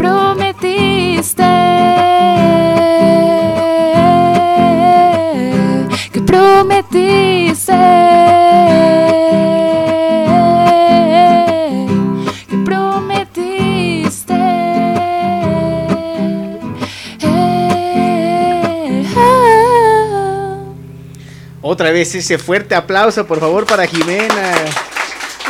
[21.83, 24.55] Otra vez ese fuerte aplauso, por favor, para Jimena.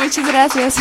[0.01, 0.77] Muchas gracias.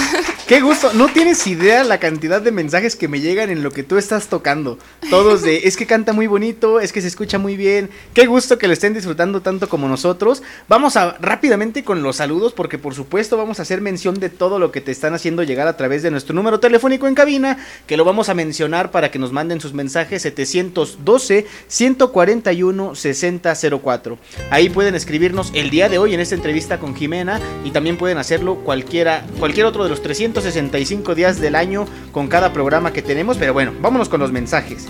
[0.49, 0.95] Qué gusto.
[0.95, 4.29] No tienes idea la cantidad de mensajes que me llegan en lo que tú estás
[4.29, 4.79] tocando.
[5.13, 7.91] Todos de, es que canta muy bonito, es que se escucha muy bien.
[8.15, 10.43] Qué gusto que lo estén disfrutando tanto como nosotros.
[10.69, 14.59] Vamos a rápidamente con los saludos porque por supuesto vamos a hacer mención de todo
[14.59, 17.99] lo que te están haciendo llegar a través de nuestro número telefónico en cabina, que
[17.99, 24.19] lo vamos a mencionar para que nos manden sus mensajes 712 141 6004.
[24.49, 28.17] Ahí pueden escribirnos el día de hoy en esta entrevista con Jimena y también pueden
[28.17, 33.37] hacerlo cualquiera, cualquier otro de los 365 días del año con cada programa que tenemos.
[33.37, 34.87] Pero bueno, vámonos con los mensajes.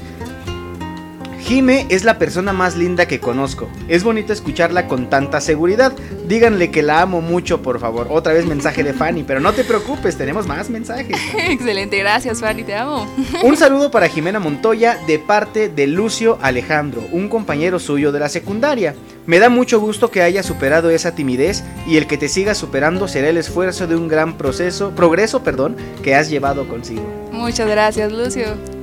[1.42, 3.68] Jime es la persona más linda que conozco.
[3.88, 5.92] Es bonito escucharla con tanta seguridad.
[6.26, 8.06] Díganle que la amo mucho, por favor.
[8.10, 11.14] Otra vez mensaje de Fanny, pero no te preocupes, tenemos más mensajes.
[11.50, 13.06] Excelente, gracias Fanny, te amo.
[13.42, 18.28] Un saludo para Jimena Montoya de parte de Lucio Alejandro, un compañero suyo de la
[18.28, 18.94] secundaria.
[19.26, 23.08] Me da mucho gusto que haya superado esa timidez y el que te siga superando
[23.08, 27.04] será el esfuerzo de un gran proceso, progreso, perdón, que has llevado consigo.
[27.32, 28.81] Muchas gracias, Lucio.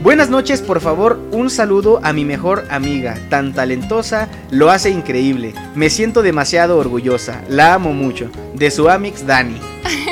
[0.00, 5.54] Buenas noches, por favor, un saludo a mi mejor amiga, tan talentosa, lo hace increíble.
[5.74, 8.30] Me siento demasiado orgullosa, la amo mucho.
[8.54, 9.60] De su amix Dani.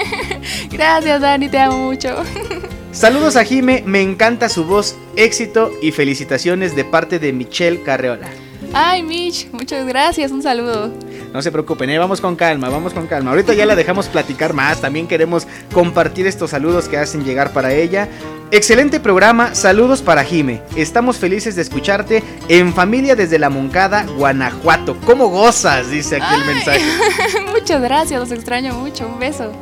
[0.73, 2.17] Gracias, Dani, te amo mucho.
[2.93, 8.29] Saludos a Jime, me encanta su voz, éxito y felicitaciones de parte de Michelle Carreola.
[8.73, 10.91] Ay, Mitch, muchas gracias, un saludo.
[11.37, 13.33] No se preocupen, eh, vamos con calma, vamos con calma.
[13.33, 17.75] Ahorita ya la dejamos platicar más, también queremos compartir estos saludos que hacen llegar para
[17.75, 18.09] ella.
[18.51, 20.63] Excelente programa, saludos para Jime.
[20.77, 24.97] Estamos felices de escucharte en familia desde la Moncada, Guanajuato.
[25.05, 25.91] ¿Cómo gozas?
[25.91, 26.81] Dice aquí el mensaje.
[27.53, 29.53] Muchas gracias, los extraño mucho, un beso.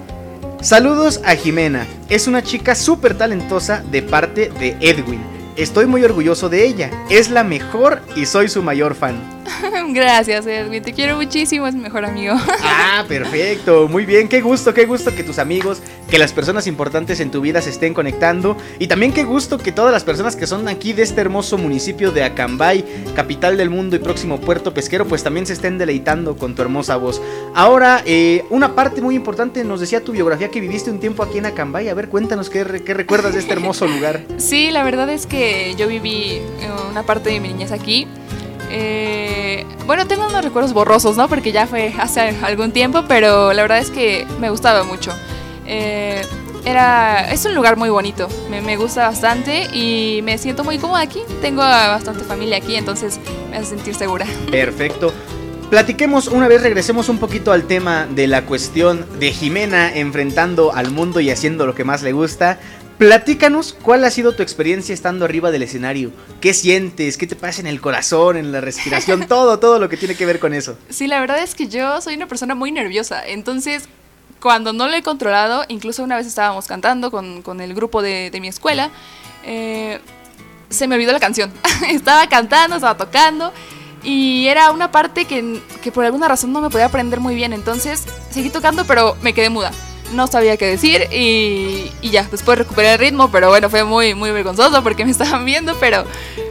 [0.61, 5.21] Saludos a Jimena, es una chica súper talentosa de parte de Edwin.
[5.57, 9.34] Estoy muy orgulloso de ella, es la mejor y soy su mayor fan.
[9.89, 10.83] Gracias, Edwin.
[10.83, 12.35] Te quiero muchísimo, es mi mejor amigo.
[12.67, 13.89] Ah, perfecto.
[13.89, 14.29] Muy bien.
[14.29, 17.71] Qué gusto, qué gusto que tus amigos, que las personas importantes en tu vida se
[17.71, 18.57] estén conectando.
[18.79, 22.13] Y también qué gusto que todas las personas que son aquí de este hermoso municipio
[22.13, 22.85] de Acambay,
[23.17, 26.97] capital del mundo y próximo puerto pesquero, pues también se estén deleitando con tu hermosa
[26.97, 27.21] voz.
[27.55, 31.39] Ahora, eh, una parte muy importante nos decía tu biografía que viviste un tiempo aquí
[31.39, 31.89] en Acambay.
[31.89, 34.23] A ver, cuéntanos qué, qué recuerdas de este hermoso lugar.
[34.45, 38.07] Sí, la verdad es que yo viví eh, una parte de mi niñez aquí.
[38.71, 41.29] Eh, bueno, tengo unos recuerdos borrosos, ¿no?
[41.29, 45.13] Porque ya fue hace algún tiempo, pero la verdad es que me gustaba mucho.
[45.67, 46.23] Eh,
[46.65, 51.03] era, es un lugar muy bonito, me, me, gusta bastante y me siento muy cómoda
[51.03, 51.21] aquí.
[51.43, 54.27] Tengo bastante familia aquí, entonces me hace sentir segura.
[54.51, 55.13] Perfecto.
[55.71, 60.91] Platiquemos una vez, regresemos un poquito al tema de la cuestión de Jimena enfrentando al
[60.91, 62.61] mundo y haciendo lo que más le gusta.
[62.99, 66.13] Platícanos cuál ha sido tu experiencia estando arriba del escenario.
[66.41, 67.17] ¿Qué sientes?
[67.17, 69.27] ¿Qué te pasa en el corazón, en la respiración?
[69.29, 70.79] todo, todo lo que tiene que ver con eso.
[70.91, 73.27] Sí, la verdad es que yo soy una persona muy nerviosa.
[73.27, 73.89] Entonces,
[74.41, 78.31] cuando no lo he controlado, incluso una vez estábamos cantando con, con el grupo de,
[78.31, 78.91] de mi escuela,
[79.45, 79.99] eh,
[80.69, 81.53] se me olvidó la canción.
[81.91, 83.53] estaba cantando, estaba tocando.
[84.05, 87.53] Y era una parte que, que por alguna razón no me podía aprender muy bien.
[87.53, 89.73] Entonces, seguí tocando, pero me quedé muda
[90.13, 94.15] no sabía qué decir y, y, ya, después recuperé el ritmo, pero bueno, fue muy,
[94.15, 96.05] muy vergonzoso porque me estaban viendo, pero,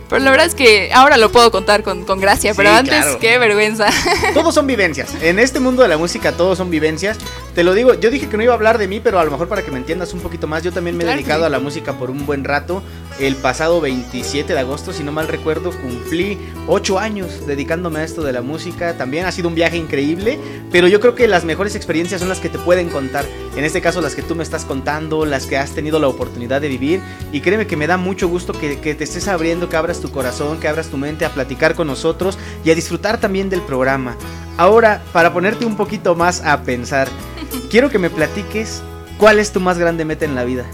[0.10, 3.02] pero la verdad es que ahora lo puedo contar con, con gracia, sí, pero antes
[3.02, 3.20] claro.
[3.20, 3.90] qué vergüenza.
[4.34, 7.18] Todos son vivencias, en este mundo de la música todos son vivencias,
[7.56, 9.32] te lo digo, yo dije que no iba a hablar de mí, pero a lo
[9.32, 11.46] mejor para que me entiendas un poquito más, yo también me he dedicado sí.
[11.46, 12.82] a la música por un buen rato,
[13.20, 18.24] el pasado 27 de agosto, si no mal recuerdo, cumplí 8 años dedicándome a esto
[18.24, 20.40] de la música, también ha sido un viaje increíble,
[20.72, 23.82] pero yo creo que las mejores experiencias son las que te pueden contar en este
[23.82, 27.02] caso las que tú me estás contando, las que has tenido la oportunidad de vivir.
[27.32, 30.12] Y créeme que me da mucho gusto que, que, te estés abriendo, que abras tu
[30.12, 34.18] corazón, que abras tu mente a platicar con nosotros y a disfrutar también del programa.
[34.58, 37.08] Ahora, para ponerte un poquito más a pensar,
[37.70, 38.82] quiero que me platiques
[39.20, 40.66] cuál es tu más grande meta en la vida.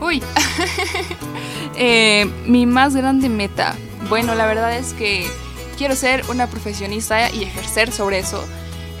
[0.00, 0.20] Uy,
[1.76, 3.74] eh, mi más grande meta.
[4.08, 5.26] Bueno, la verdad es que
[5.76, 8.44] quiero ser una profesionista y ejercer sobre eso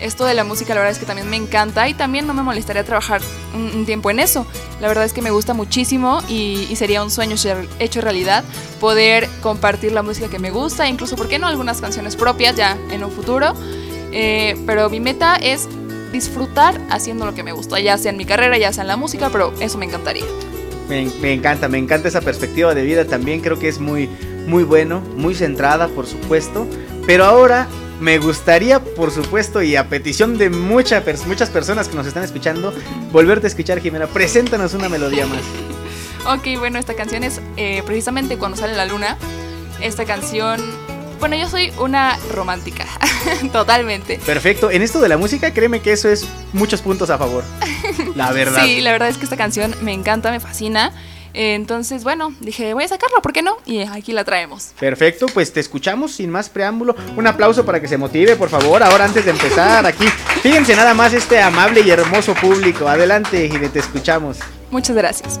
[0.00, 2.42] esto de la música la verdad es que también me encanta y también no me
[2.42, 3.20] molestaría trabajar
[3.54, 4.46] un, tiempo en eso.
[4.80, 7.36] La verdad es que me gusta muchísimo y, y, sería un sueño
[7.78, 8.44] hecho realidad
[8.80, 11.46] poder compartir la música que me gusta, incluso, ¿por qué no?
[11.46, 13.54] Algunas canciones propias ya en un futuro.
[14.12, 15.68] Eh, pero mi meta es
[16.12, 18.96] disfrutar haciendo lo que me gusta, ya sea en mi carrera, ya sea en la
[18.96, 20.24] música, pero eso me encantaría.
[20.88, 24.08] Me, encanta, me encanta esa perspectiva de vida también, creo que es muy,
[24.46, 26.66] muy bueno, muy centrada, por supuesto.
[27.06, 27.68] Pero ahora
[28.00, 32.74] me gustaría, por supuesto, y a petición de mucha, muchas personas que nos están escuchando,
[33.12, 34.06] volverte a escuchar, Jimena.
[34.06, 35.40] Preséntanos una melodía más.
[36.26, 39.16] ok, bueno, esta canción es eh, precisamente cuando sale la luna.
[39.80, 40.60] Esta canción,
[41.24, 42.84] Bueno, yo soy una romántica,
[43.52, 44.20] totalmente.
[44.26, 44.70] Perfecto.
[44.70, 47.42] En esto de la música, créeme que eso es muchos puntos a favor.
[48.14, 48.62] La verdad.
[48.62, 50.92] Sí, la verdad es que esta canción me encanta, me fascina.
[51.32, 53.56] Entonces, bueno, dije, voy a sacarlo, ¿por qué no?
[53.64, 54.72] Y aquí la traemos.
[54.78, 56.94] Perfecto, pues te escuchamos sin más preámbulo.
[57.16, 58.82] Un aplauso para que se motive, por favor.
[58.82, 60.04] Ahora antes de empezar aquí,
[60.42, 62.86] fíjense nada más este amable y hermoso público.
[62.86, 64.40] Adelante, Gine, te escuchamos.
[64.70, 65.40] Muchas gracias.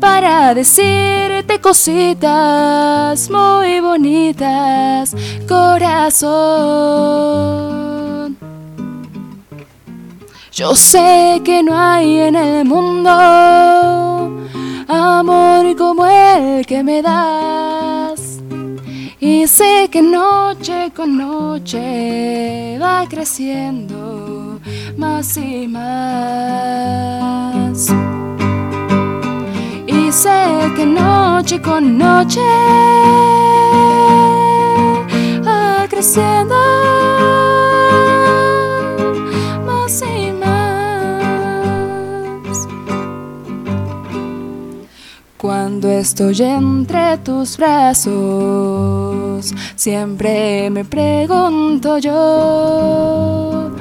[0.00, 5.14] para decirte cositas muy bonitas,
[5.48, 6.36] corazón.
[10.52, 13.10] Yo sé que no hay en el mundo
[14.88, 18.40] amor como el que me das.
[19.20, 24.60] Y sé que noche con noche va creciendo
[24.96, 26.66] más y más.
[30.10, 32.40] Sé que noche con noche
[35.44, 36.54] va creciendo
[39.66, 41.36] más y más.
[45.36, 53.72] Cuando estoy entre tus brazos, siempre me pregunto yo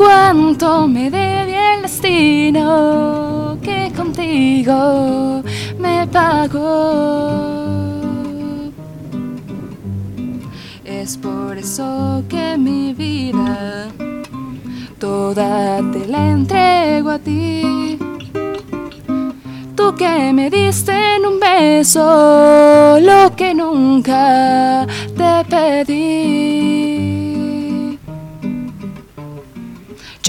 [0.00, 5.42] cuánto me debe el destino que contigo
[5.78, 7.60] me pagó.
[10.86, 13.88] Es por eso que mi vida
[14.98, 17.98] toda te la entrego a ti.
[19.76, 27.19] Tú que me diste en un beso lo que nunca te pedí.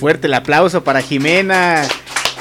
[0.00, 1.82] Fuerte el aplauso para Jimena.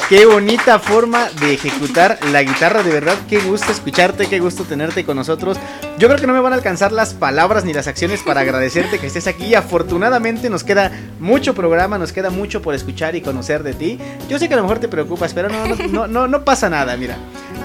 [0.08, 5.04] Qué bonita forma de ejecutar la guitarra, de verdad, qué gusto escucharte, qué gusto tenerte
[5.04, 5.58] con nosotros.
[5.98, 8.98] Yo creo que no me van a alcanzar las palabras ni las acciones para agradecerte
[8.98, 9.56] que estés aquí.
[9.56, 14.00] Afortunadamente nos queda mucho programa, nos queda mucho por escuchar y conocer de ti.
[14.30, 16.96] Yo sé que a lo mejor te preocupas, pero no, no, no, no, pasa nada,
[16.96, 17.18] mira.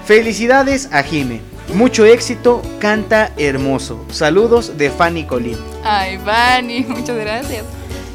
[0.06, 1.42] Felicidades a Jime.
[1.74, 4.06] Mucho éxito, canta hermoso.
[4.12, 5.58] Saludos de Fanny Colín.
[5.84, 7.66] Ay, Vani, muchas gracias.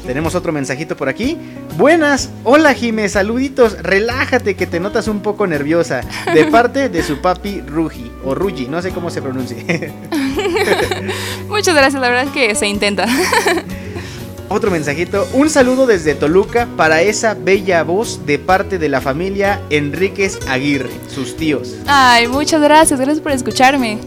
[0.05, 1.37] Tenemos otro mensajito por aquí.
[1.77, 6.01] Buenas, hola Jime, saluditos, relájate que te notas un poco nerviosa.
[6.33, 9.93] De parte de su papi Ruji, o Ruji, no sé cómo se pronuncie.
[11.47, 13.05] Muchas gracias, la verdad es que se intenta.
[14.49, 19.61] Otro mensajito, un saludo desde Toluca para esa bella voz de parte de la familia
[19.69, 21.77] Enríquez Aguirre, sus tíos.
[21.87, 23.97] Ay, muchas gracias, gracias por escucharme.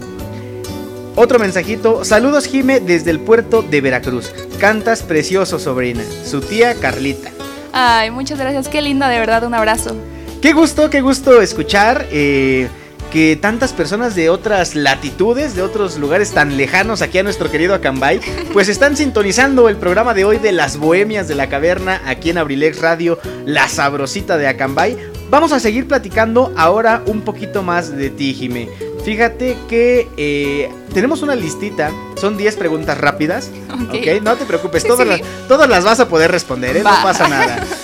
[1.16, 4.32] Otro mensajito, saludos Jime desde el puerto de Veracruz.
[4.58, 6.02] Cantas precioso, sobrina.
[6.24, 7.30] Su tía Carlita.
[7.72, 9.96] Ay, muchas gracias, qué linda, de verdad, un abrazo.
[10.42, 12.68] Qué gusto, qué gusto escuchar eh,
[13.12, 17.74] que tantas personas de otras latitudes, de otros lugares tan lejanos aquí a nuestro querido
[17.74, 18.20] Acambay,
[18.52, 22.38] pues están sintonizando el programa de hoy de las Bohemias de la Caverna aquí en
[22.38, 24.98] Abrilex Radio, La Sabrosita de Acambay.
[25.30, 28.93] Vamos a seguir platicando ahora un poquito más de ti, Jime.
[29.04, 33.94] Fíjate que eh, tenemos una listita, son 10 preguntas rápidas, Ok.
[33.94, 34.22] ¿ok?
[34.22, 35.22] No te preocupes, todas, sí.
[35.22, 36.82] Las, todas las vas a poder responder, ¿eh?
[36.82, 37.62] no pasa nada.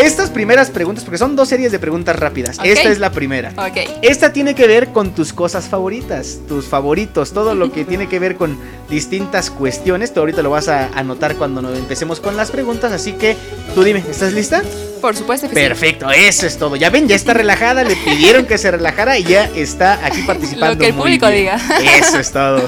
[0.00, 2.58] Estas primeras preguntas, porque son dos series de preguntas rápidas.
[2.64, 3.52] Esta es la primera.
[3.56, 3.76] Ok.
[4.02, 8.18] Esta tiene que ver con tus cosas favoritas, tus favoritos, todo lo que tiene que
[8.18, 8.58] ver con
[8.88, 10.14] distintas cuestiones.
[10.14, 13.36] Tú ahorita lo vas a anotar cuando nos empecemos con las preguntas, así que
[13.74, 14.62] tú dime, ¿estás lista?
[15.00, 15.60] Por supuesto que sí.
[15.60, 16.76] Perfecto, eso es todo.
[16.76, 20.74] Ya ven, ya está relajada, le pidieron que se relajara y ya está aquí participando.
[20.74, 21.56] Lo que el muy público bien.
[21.58, 21.58] diga.
[21.98, 22.62] Eso es todo.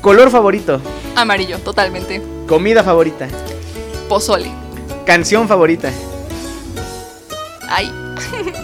[0.00, 0.80] Color favorito,
[1.14, 2.22] Amarillo, totalmente.
[2.46, 3.28] comida favorita,
[4.08, 4.50] Pozole.
[5.04, 5.90] canción favorita.
[7.70, 7.92] Ay.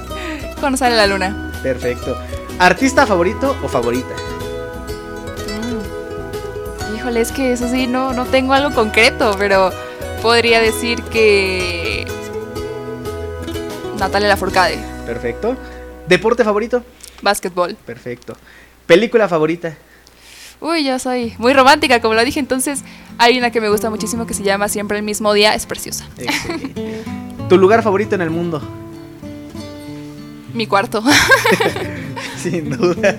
[0.61, 1.52] Cuando sale la luna.
[1.62, 2.16] Perfecto.
[2.59, 4.14] ¿Artista favorito o favorita?
[5.46, 6.96] Mm.
[6.96, 9.70] Híjole, es que eso sí, no, no tengo algo concreto, pero
[10.22, 12.07] podría decir que.
[13.98, 14.78] Natalia Lafourcade.
[15.07, 15.57] Perfecto.
[16.09, 16.82] ¿Deporte favorito?
[17.22, 17.76] Básquetbol.
[17.86, 18.36] Perfecto.
[18.86, 19.76] ¿Película favorita?
[20.61, 22.40] Uy, yo soy muy romántica, como lo dije.
[22.40, 22.82] Entonces,
[23.18, 25.54] hay una que me gusta muchísimo que se llama Siempre el mismo día.
[25.54, 26.07] Es preciosa.
[26.18, 27.04] Excelente.
[27.48, 28.62] ¿Tu lugar favorito en el mundo?
[30.57, 31.02] Mi cuarto.
[32.42, 33.14] Sin duda.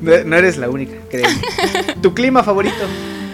[0.00, 1.40] No, eres la única, créeme.
[2.00, 2.76] ¿Tu clima favorito?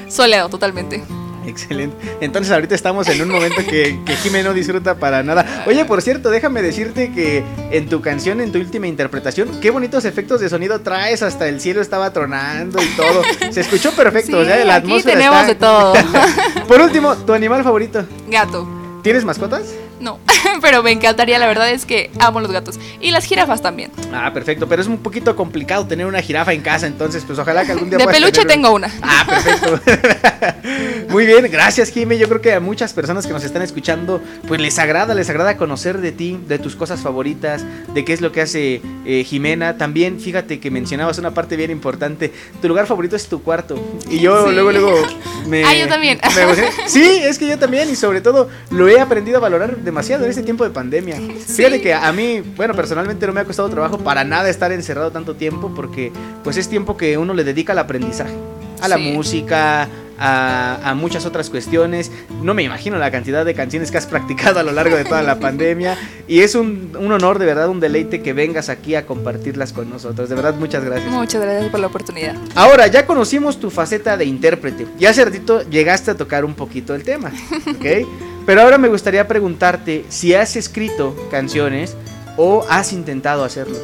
[0.08, 1.02] Soleado, totalmente.
[1.44, 1.96] Excelente.
[2.20, 5.64] Entonces ahorita estamos en un momento que, que Jime no disfruta para nada.
[5.66, 7.42] Oye, por cierto, déjame decirte que
[7.72, 11.22] en tu canción, en tu última interpretación, qué bonitos efectos de sonido traes.
[11.22, 13.22] Hasta el cielo estaba tronando y todo.
[13.50, 14.38] Se escuchó perfecto.
[14.38, 15.94] o sea, Sí, la aquí atmósfera tenemos está- de todo.
[16.68, 18.06] Por último, tu animal favorito.
[18.28, 18.68] Gato.
[19.02, 19.64] ¿Tienes mascotas?
[20.02, 20.18] No,
[20.60, 22.78] pero me encantaría, la verdad es que amo los gatos.
[23.00, 23.90] Y las jirafas también.
[24.12, 24.66] Ah, perfecto.
[24.68, 26.88] Pero es un poquito complicado tener una jirafa en casa.
[26.88, 28.90] Entonces, pues ojalá que algún día De peluche tener- tengo una.
[29.00, 29.80] Ah, perfecto.
[31.10, 32.18] Muy bien, gracias Jime.
[32.18, 35.56] Yo creo que a muchas personas que nos están escuchando, pues les agrada, les agrada
[35.56, 39.76] conocer de ti, de tus cosas favoritas, de qué es lo que hace eh, Jimena.
[39.78, 42.32] También, fíjate que mencionabas una parte bien importante.
[42.60, 43.76] Tu lugar favorito es tu cuarto.
[44.10, 44.52] Y yo Sí.
[44.54, 44.94] luego, luego
[45.46, 45.64] me...
[45.64, 46.18] Ah, yo también.
[46.24, 50.24] me sí, es que yo también y sobre todo lo he aprendido a valorar demasiado
[50.24, 51.16] en este tiempo de pandemia.
[51.46, 55.10] Fíjate que a mí, bueno, personalmente no me ha costado trabajo para nada estar encerrado
[55.12, 56.10] tanto tiempo porque
[56.42, 58.32] pues es tiempo que uno le dedica al aprendizaje,
[58.80, 59.12] a la Sí.
[59.12, 59.88] música,
[60.18, 62.10] a, a muchas otras cuestiones.
[62.42, 65.22] No me imagino la cantidad de canciones que has practicado a lo largo de toda
[65.22, 69.04] la pandemia y es un, un honor, de verdad, un deleite que vengas aquí a
[69.04, 70.28] compartirlas con nosotros.
[70.30, 71.10] De verdad, muchas gracias.
[71.12, 72.34] Muchas gracias por la oportunidad.
[72.54, 74.86] Ahora, ya conocimos tu faceta de intérprete.
[74.98, 77.30] Ya hace ratito llegaste a tocar un poquito el tema,
[77.66, 78.06] ¿ok?
[78.46, 81.96] Pero ahora me gustaría preguntarte si has escrito canciones
[82.36, 83.78] o has intentado hacerlo.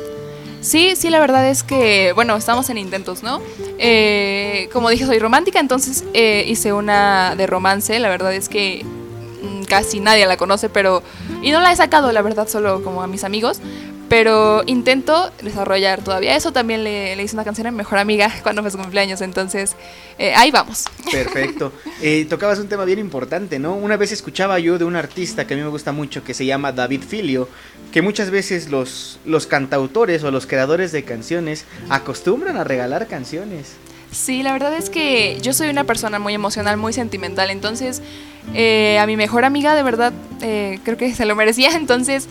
[0.60, 3.40] Sí, sí, la verdad es que, bueno, estamos en intentos, ¿no?
[3.78, 7.98] Eh, como dije, soy romántica, entonces eh, hice una de romance.
[8.00, 11.02] La verdad es que mm, casi nadie la conoce, pero...
[11.42, 13.60] Y no la he sacado, la verdad, solo como a mis amigos.
[14.08, 16.52] Pero intento desarrollar todavía eso.
[16.52, 19.20] También le, le hice una canción a mi mejor amiga cuando fue su cumpleaños.
[19.20, 19.76] Entonces,
[20.18, 20.84] eh, ahí vamos.
[21.10, 21.72] Perfecto.
[22.00, 23.74] Eh, tocabas un tema bien importante, ¿no?
[23.74, 26.46] Una vez escuchaba yo de un artista que a mí me gusta mucho, que se
[26.46, 27.48] llama David Filio,
[27.92, 33.76] que muchas veces los, los cantautores o los creadores de canciones acostumbran a regalar canciones.
[34.10, 38.00] Sí, la verdad es que yo soy una persona muy emocional, muy sentimental, entonces
[38.54, 42.26] eh, a mi mejor amiga de verdad eh, creo que se lo merecía, entonces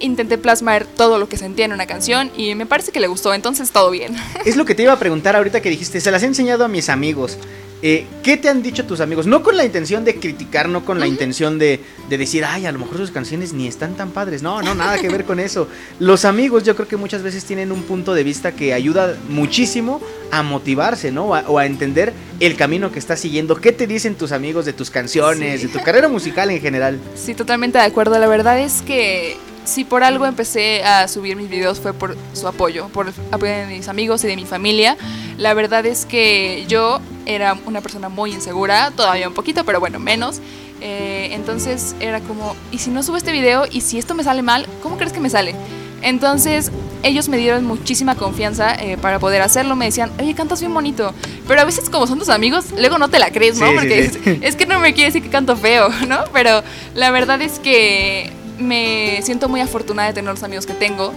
[0.00, 3.32] intenté plasmar todo lo que sentía en una canción y me parece que le gustó,
[3.34, 4.14] entonces todo bien.
[4.44, 6.68] Es lo que te iba a preguntar ahorita que dijiste, se las he enseñado a
[6.68, 7.38] mis amigos.
[7.82, 9.26] Eh, ¿Qué te han dicho tus amigos?
[9.26, 11.80] No con la intención de criticar, no con la intención de,
[12.10, 14.42] de decir, ay, a lo mejor sus canciones ni están tan padres.
[14.42, 15.66] No, no, nada que ver con eso.
[15.98, 19.98] Los amigos yo creo que muchas veces tienen un punto de vista que ayuda muchísimo
[20.30, 21.28] a motivarse, ¿no?
[21.28, 23.56] O a, o a entender el camino que estás siguiendo.
[23.56, 25.66] ¿Qué te dicen tus amigos de tus canciones, Sí.
[25.68, 26.98] de tu carrera musical en general?
[27.16, 31.48] Sí, totalmente de acuerdo, la verdad es que si por algo empecé a subir mis
[31.48, 34.96] videos fue por su apoyo, por el apoyo de mis amigos y de mi familia.
[35.36, 39.98] La verdad es que yo era una persona muy insegura, todavía un poquito, pero bueno,
[39.98, 40.40] menos.
[40.80, 43.64] Eh, entonces era como, ¿y si no subo este video?
[43.70, 44.66] ¿Y si esto me sale mal?
[44.82, 45.54] ¿Cómo crees que me sale?
[46.02, 46.70] Entonces
[47.02, 49.76] ellos me dieron muchísima confianza eh, para poder hacerlo.
[49.76, 51.12] Me decían, oye, cantas bien bonito.
[51.46, 53.66] Pero a veces como son tus amigos, luego no te la crees, ¿no?
[53.66, 54.20] Sí, sí, Porque sí.
[54.42, 56.24] Es, es que no me quiere decir que canto feo, ¿no?
[56.32, 56.62] Pero
[56.94, 61.12] la verdad es que me siento muy afortunada de tener los amigos que tengo.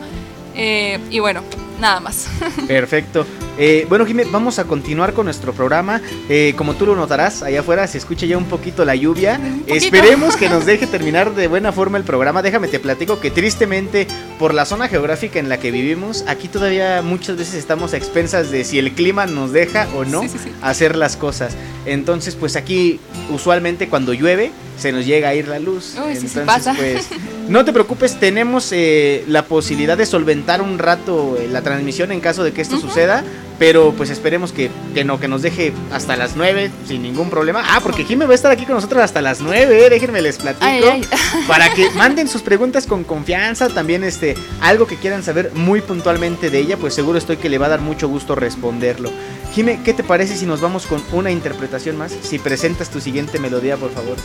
[0.56, 1.42] Eh, y bueno,
[1.80, 2.28] nada más.
[2.68, 3.26] Perfecto.
[3.58, 6.02] Eh, bueno, Jimé, vamos a continuar con nuestro programa.
[6.28, 9.38] Eh, como tú lo notarás, allá afuera se escucha ya un poquito la lluvia.
[9.40, 9.74] poquito.
[9.76, 12.42] Esperemos que nos deje terminar de buena forma el programa.
[12.42, 14.08] Déjame te platico que tristemente,
[14.40, 18.50] por la zona geográfica en la que vivimos, aquí todavía muchas veces estamos a expensas
[18.50, 20.52] de si el clima nos deja o no Sí, sí, sí.
[20.64, 21.54] hacer las cosas.
[21.86, 25.96] Entonces, pues aquí usualmente cuando llueve, se nos llega a ir la luz.
[25.98, 26.74] Uy, sí, sí Entonces, pasa.
[26.74, 27.08] pues,
[27.48, 32.20] no te preocupes, tenemos eh, la posibilidad de solventar un rato eh, la transmisión en
[32.20, 33.24] caso de que esto suceda,
[33.60, 37.64] pero pues esperemos que, que no, que nos deje hasta las 9 sin ningún problema.
[37.66, 40.38] Ah, porque Jimmy va a estar aquí con nosotros hasta las 9, eh, déjenme les
[40.38, 40.66] platico.
[40.66, 41.08] Ay, ay.
[41.48, 46.50] Para que manden sus preguntas con confianza, también este, algo que quieran saber muy puntualmente
[46.50, 49.12] de ella, pues seguro estoy que le va a dar mucho gusto responderlo.
[49.54, 52.12] Jime, ¿qué te parece si nos vamos con una interpretación más?
[52.24, 54.18] Si presentas tu siguiente melodía, por favor.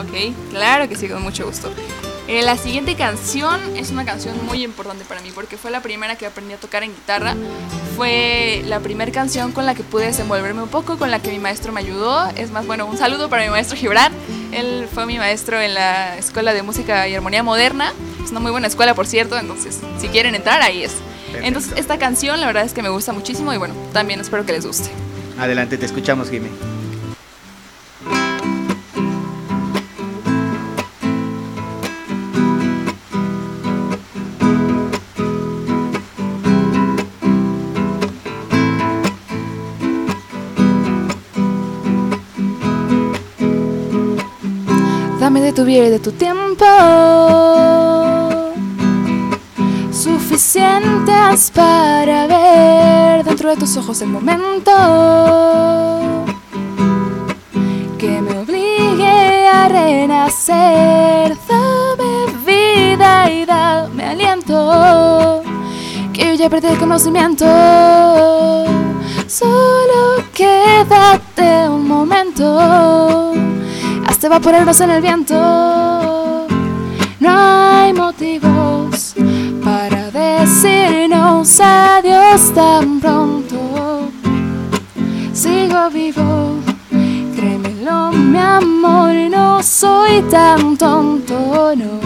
[0.00, 1.70] Ok, claro que sí, con mucho gusto.
[2.28, 6.16] Eh, la siguiente canción es una canción muy importante para mí porque fue la primera
[6.16, 7.34] que aprendí a tocar en guitarra.
[7.96, 11.38] Fue la primera canción con la que pude desenvolverme un poco, con la que mi
[11.38, 12.28] maestro me ayudó.
[12.36, 14.12] Es más, bueno, un saludo para mi maestro Gibran.
[14.52, 17.92] Él fue mi maestro en la Escuela de Música y Armonía Moderna.
[18.24, 20.92] Es una muy buena escuela, por cierto, entonces si quieren entrar, ahí es.
[21.34, 24.52] Entonces, esta canción la verdad es que me gusta muchísimo y bueno, también espero que
[24.52, 24.90] les guste.
[25.38, 26.48] Adelante, te escuchamos, Jime.
[45.52, 46.64] Dame de tu vida y de tu tiempo.
[49.92, 54.72] Suficientes para ver dentro de tus ojos el momento
[57.98, 61.36] que me obligue a renacer.
[61.46, 65.42] Dame vida y dame aliento.
[66.14, 67.44] Que yo ya perdí el conocimiento.
[69.26, 73.21] Solo quédate un momento
[74.22, 75.34] hasta evaporarnos en el viento.
[77.18, 79.16] No hay motivos
[79.64, 83.58] para decirnos adiós tan pronto.
[85.32, 86.54] Sigo vivo,
[87.34, 91.98] créemelo, mi amor, no soy tan tonto, no.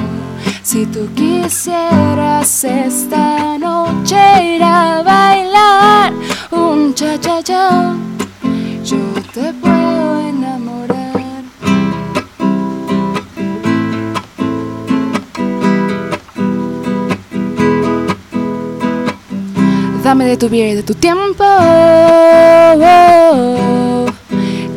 [0.63, 6.15] Si tú quisieras esta noche ir a bailar
[6.51, 7.95] un cha cha cha,
[8.83, 8.97] yo
[9.35, 10.96] te puedo enamorar.
[20.07, 21.45] Dame de tu vida y de tu tiempo.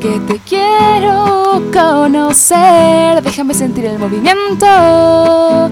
[0.02, 3.22] Que te quiero conocer.
[3.22, 5.70] Déjame sentir el movimiento.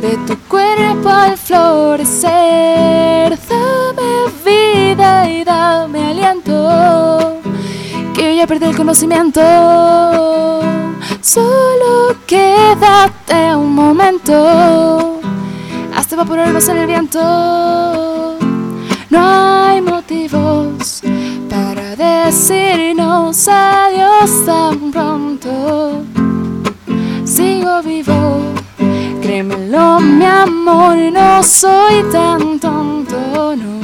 [0.00, 2.30] De tu cuerpo al florecer.
[3.50, 7.42] Dame vida y dame aliento.
[8.14, 9.42] Que yo ya perdí el conocimiento.
[11.20, 15.15] Solo quédate un momento
[15.96, 18.36] hasta evaporarnos en el viento.
[19.08, 21.02] No hay motivos
[21.48, 26.02] para decirnos adiós tan pronto.
[27.24, 28.40] Sigo vivo,
[29.22, 33.76] créemelo, mi amor, no soy tan tonto, no.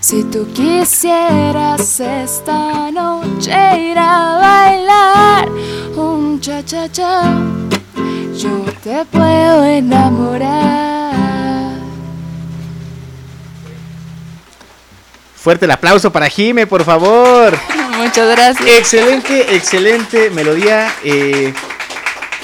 [0.00, 3.52] Si tú quisieras esta noche
[3.90, 5.48] ir a bailar
[5.96, 7.22] un cha cha cha,
[8.36, 10.89] yo te puedo enamorar.
[15.42, 17.56] Fuerte el aplauso para Jime, por favor.
[17.96, 18.68] Muchas gracias.
[18.68, 20.92] Excelente, excelente melodía.
[21.02, 21.52] eh,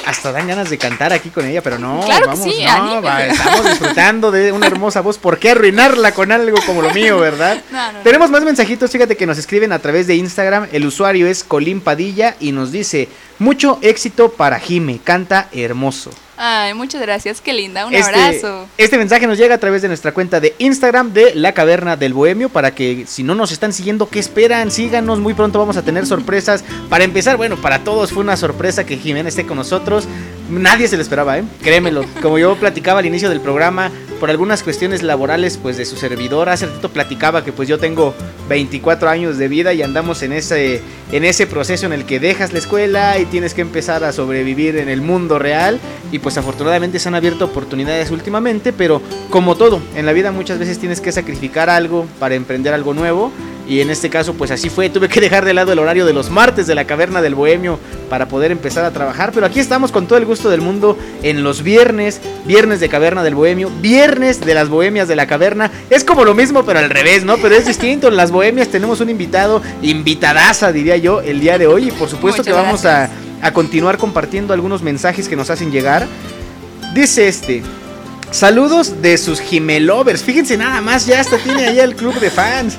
[0.07, 3.27] hasta dan ganas de cantar aquí con ella, pero no, Claro vamos, sí, no, va,
[3.27, 5.19] estamos disfrutando de una hermosa voz.
[5.19, 7.61] ¿Por qué arruinarla con algo como lo mío, verdad?
[7.73, 7.99] No, no, no.
[8.01, 10.69] Tenemos más mensajitos, fíjate que nos escriben a través de Instagram.
[10.71, 13.09] El usuario es Colín Padilla y nos dice:
[13.41, 16.13] Mucho éxito para Jime, canta hermoso.
[16.39, 17.87] Ay, muchas gracias, qué linda.
[17.87, 18.67] Un Este, abrazo.
[18.77, 22.13] este mensaje nos llega a través de nuestra cuenta de Instagram de La Caverna del
[22.13, 24.71] Bohemio para que si no nos están siguiendo, ¿qué esperan?
[24.71, 26.63] Síganos, muy pronto vamos a tener sorpresas.
[26.91, 30.07] Para empezar, bueno, para todos fue una sorpresa que Jimena esté con nosotros.
[30.49, 31.45] Nadie se lo esperaba, ¿eh?
[31.63, 32.05] Créemelo.
[32.23, 33.91] Como yo platicaba al inicio del programa,
[34.21, 38.15] por algunas cuestiones laborales, pues de su servidor, hace ratito platicaba que pues yo tengo
[38.49, 40.81] 24 años de vida y andamos en ese,
[41.13, 44.77] en ese proceso en el que dejas la escuela y tienes que empezar a sobrevivir
[44.77, 45.81] en el mundo real
[46.13, 50.59] y pues afortunadamente se han abierto oportunidades últimamente, pero como todo, en la vida muchas
[50.59, 53.33] veces tienes que sacrificar algo para emprender algo nuevo
[53.67, 56.13] y en este caso pues así fue, tuve que dejar de lado el horario de
[56.13, 59.93] los martes de la caverna del bohemio para poder empezar a trabajar, pero aquí estamos
[59.93, 64.41] con todo el gusto del mundo en los viernes, viernes de caverna del bohemio, viernes
[64.41, 67.37] de las bohemias de la caverna, es como lo mismo pero al revés, ¿no?
[67.39, 71.67] Pero es distinto, en las bohemias tenemos un invitado, invitadaza diría yo, el día de
[71.67, 73.11] hoy y por supuesto Muchas que vamos a,
[73.43, 76.07] a continuar compartiendo algunos mensajes que nos hacen llegar.
[76.95, 77.63] Dice este,
[78.37, 80.23] Saludos de sus Jimelovers.
[80.23, 82.77] Fíjense nada más, ya hasta tiene allá el club de fans.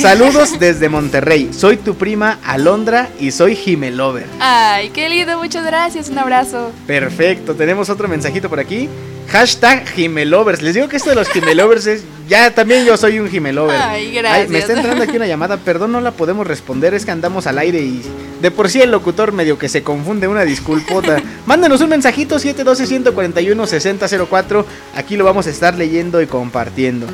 [0.00, 1.50] Saludos desde Monterrey.
[1.52, 4.26] Soy tu prima Alondra y soy Jimelover.
[4.38, 6.10] Ay, qué lindo, muchas gracias.
[6.10, 6.70] Un abrazo.
[6.86, 8.88] Perfecto, tenemos otro mensajito por aquí.
[9.30, 10.60] Hashtag Jimelovers.
[10.60, 12.02] Les digo que esto de los Jimelovers es.
[12.28, 13.80] Ya también yo soy un Jimelover.
[13.80, 14.50] Ay, gracias.
[14.50, 15.56] me está entrando aquí una llamada.
[15.56, 16.94] Perdón, no la podemos responder.
[16.94, 18.02] Es que andamos al aire y
[18.40, 20.26] de por sí el locutor medio que se confunde.
[20.26, 21.22] Una disculpota.
[21.46, 24.64] Mándenos un mensajito: 712-141-6004.
[24.96, 27.06] Aquí lo vamos a estar leyendo y compartiendo.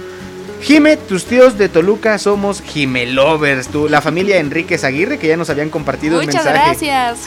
[0.62, 3.68] Jime, tus tíos de Toluca somos Jimelovers.
[3.68, 6.48] Tú, la familia Enríquez Aguirre, que ya nos habían compartido el mensaje.
[6.48, 7.18] Muchas gracias.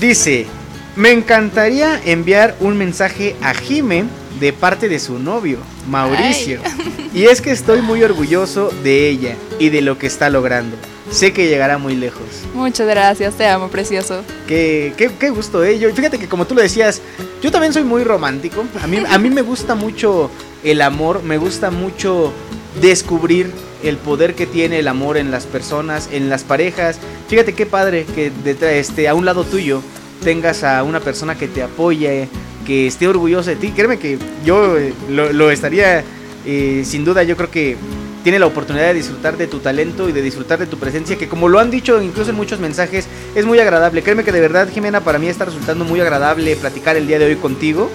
[0.00, 0.48] Dice.
[0.96, 4.04] Me encantaría enviar un mensaje a Jime
[4.38, 6.60] de parte de su novio, Mauricio.
[7.12, 10.76] Y es que estoy muy orgulloso de ella y de lo que está logrando.
[11.10, 12.26] Sé que llegará muy lejos.
[12.54, 14.22] Muchas gracias, te amo, precioso.
[14.46, 15.78] Qué, qué, gusto, ¿eh?
[15.94, 17.00] fíjate que como tú lo decías,
[17.42, 18.64] yo también soy muy romántico.
[18.80, 20.30] A mí, a mí me gusta mucho
[20.62, 22.32] el amor, me gusta mucho
[22.80, 23.50] descubrir
[23.82, 26.98] el poder que tiene el amor en las personas, en las parejas.
[27.28, 28.32] Fíjate qué padre que
[28.78, 29.82] este, a un lado tuyo
[30.22, 32.28] tengas a una persona que te apoye,
[32.66, 33.70] que esté orgullosa de ti.
[33.70, 36.04] Créeme que yo eh, lo, estaría,
[36.46, 37.76] eh, sin duda, yo creo que
[38.22, 41.28] tiene la oportunidad de disfrutar de tu talento y de disfrutar de tu presencia, que
[41.28, 44.02] como lo han dicho incluso en muchos mensajes, es muy agradable.
[44.02, 47.26] Créeme que de verdad, Jimena, para mí está resultando muy agradable platicar el día de
[47.26, 47.90] hoy contigo.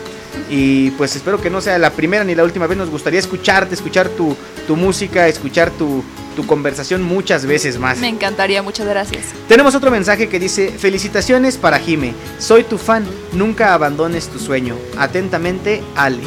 [0.49, 2.77] Y pues espero que no sea la primera ni la última vez.
[2.77, 4.35] Nos gustaría escucharte, escuchar tu,
[4.67, 6.03] tu música, escuchar tu,
[6.35, 7.97] tu conversación muchas veces más.
[7.99, 9.25] Me encantaría, muchas gracias.
[9.47, 14.75] Tenemos otro mensaje que dice, felicitaciones para Jime, soy tu fan, nunca abandones tu sueño.
[14.97, 16.23] Atentamente, Ale.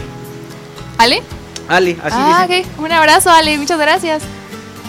[0.99, 1.23] ¿Ale?
[1.69, 2.47] Ale, así ah,
[2.79, 4.23] Un abrazo, Ale, muchas gracias.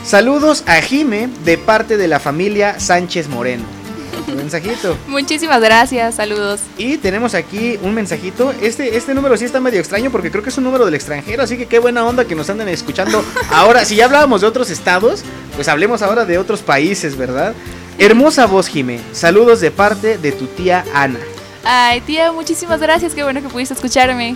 [0.03, 3.83] Saludos a Jime de parte de la familia Sánchez Moreno.
[4.28, 4.98] Un mensajito.
[5.08, 6.62] Muchísimas gracias, saludos.
[6.78, 8.54] Y tenemos aquí un mensajito.
[8.62, 11.44] Este, este número sí está medio extraño porque creo que es un número del extranjero,
[11.44, 13.24] así que qué buena onda que nos anden escuchando.
[13.52, 15.24] Ahora, si ya hablábamos de otros estados,
[15.56, 17.54] pues hablemos ahora de otros países, ¿verdad?
[18.00, 19.00] Hermosa voz, Jime.
[19.12, 21.20] Saludos de parte de tu tía Ana.
[21.64, 23.14] Ay, tía, muchísimas gracias.
[23.14, 24.36] Qué bueno que pudiste escucharme.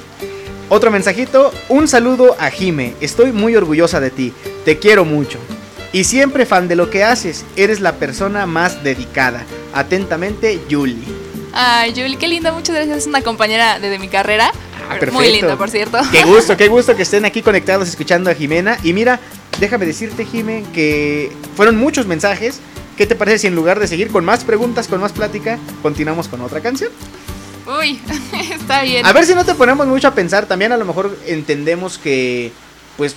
[0.70, 1.52] Otro mensajito.
[1.70, 2.94] Un saludo a Jime.
[3.02, 4.34] Estoy muy orgullosa de ti.
[4.64, 5.40] Te quiero mucho.
[5.94, 7.46] Y siempre fan de lo que haces.
[7.56, 9.44] Eres la persona más dedicada.
[9.74, 11.04] Atentamente, Julie.
[11.54, 12.98] Ay, Julie, qué linda, muchas gracias.
[13.00, 14.52] Es una compañera de, mi carrera.
[14.90, 16.00] Ah, muy linda, por cierto.
[16.12, 18.78] Qué gusto, qué gusto que estén aquí conectados escuchando a Jimena.
[18.84, 19.20] Y mira,
[19.60, 22.60] déjame decirte, Jime, que fueron muchos mensajes.
[22.96, 26.28] ¿Qué te parece si en lugar de seguir con más preguntas, con más plática, continuamos
[26.28, 26.92] con otra canción?
[27.80, 28.00] Uy,
[28.54, 29.06] está bien.
[29.06, 30.46] A ver si no te ponemos mucho a pensar.
[30.46, 32.52] También a lo mejor entendemos que,
[32.98, 33.16] pues,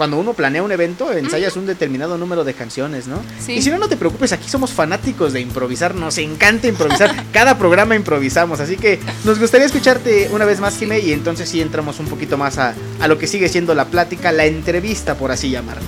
[0.00, 3.22] cuando uno planea un evento, ensayas un determinado número de canciones, ¿no?
[3.38, 3.52] Sí.
[3.52, 7.58] Y si no, no te preocupes, aquí somos fanáticos de improvisar, nos encanta improvisar, cada
[7.58, 12.00] programa improvisamos, así que nos gustaría escucharte una vez más, Jimé, y entonces sí entramos
[12.00, 15.50] un poquito más a, a lo que sigue siendo la plática, la entrevista, por así
[15.50, 15.82] llamarle.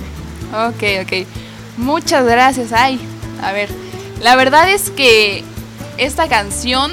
[0.53, 1.27] Ok, ok.
[1.77, 2.99] Muchas gracias, ay.
[3.41, 3.69] A ver,
[4.21, 5.43] la verdad es que
[5.97, 6.91] esta canción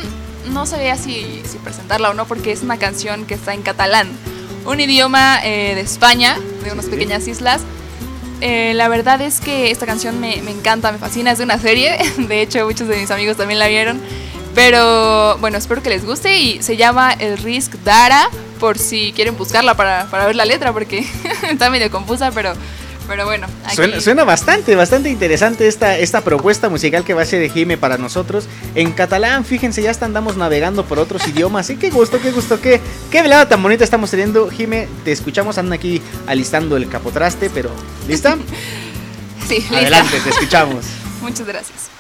[0.55, 4.09] no sabía si, si presentarla o no porque es una canción que está en catalán
[4.65, 7.63] un idioma eh, de España, de unas pequeñas islas.
[8.41, 11.99] Eh, la verdad es que esta canción me, encanta, me fascina, es de una serie,
[12.17, 14.01] de hecho muchos de mis amigos también la vieron,
[14.55, 19.37] pero bueno, espero que les guste y se llama El Risk Dara, por si quieren
[19.37, 21.07] buscarla para, para ver la letra, porque
[21.51, 22.55] está medio confusa, pero
[23.11, 23.49] pero bueno.
[23.99, 27.99] Suena, bastante, bastante interesante esta, esta propuesta musical que va a ser de Jime para
[27.99, 28.47] nosotros.
[28.77, 31.69] En catalán, fíjense, ya andamos navegando por otros idiomas.
[31.71, 32.81] Y qué gusto, qué gusto, qué,
[33.11, 34.49] qué velada tan bonita estamos teniendo.
[34.49, 37.71] Jime, te escuchamos, andan aquí alistando el capotraste, pero
[38.07, 38.39] ¿lista?
[39.49, 39.79] sí, lista.
[39.79, 40.85] Adelante, te escuchamos.
[41.21, 41.91] Muchas gracias.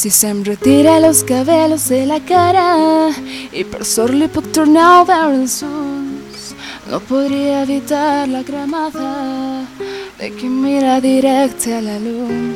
[0.00, 3.10] Si se'm retira los cabellos de la cara
[3.52, 5.28] y per sort li puc tornar a
[6.90, 9.66] no podria evitar la cremada
[10.18, 12.54] de qui mira directe a la llum.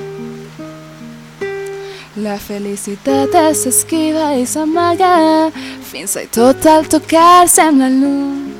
[2.17, 5.51] La felicitat és esquiva i s'amaga
[5.91, 8.55] fins i tot al tocar sembla llum.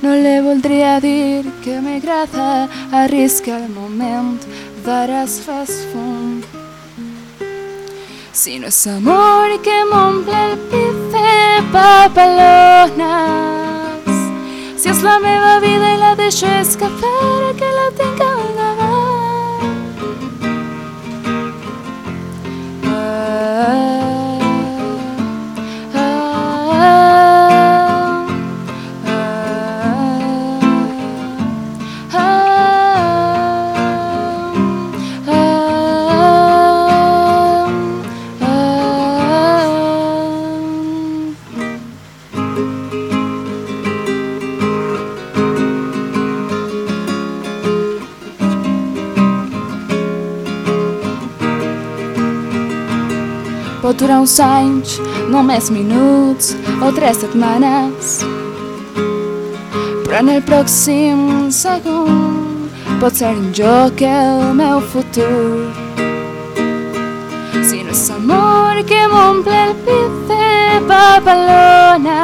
[0.00, 2.68] No li voldria dir que m'agrada
[3.02, 4.38] arriscar el moment
[4.86, 6.57] d'ara's fas fum.
[8.38, 11.30] Si no es amor que m'omple el pit de
[11.72, 13.00] papalones
[14.78, 18.77] Si és la meva vida i la deixo escapar que la tinc al
[53.98, 55.00] durar uns anys,
[55.32, 58.22] només minuts o tres setmanes.
[60.06, 62.70] Però en el pròxim segon
[63.00, 65.72] pot ser en joc el meu futur.
[67.66, 70.48] Si no és amor que m'omple el pit de
[70.88, 72.14] papalones,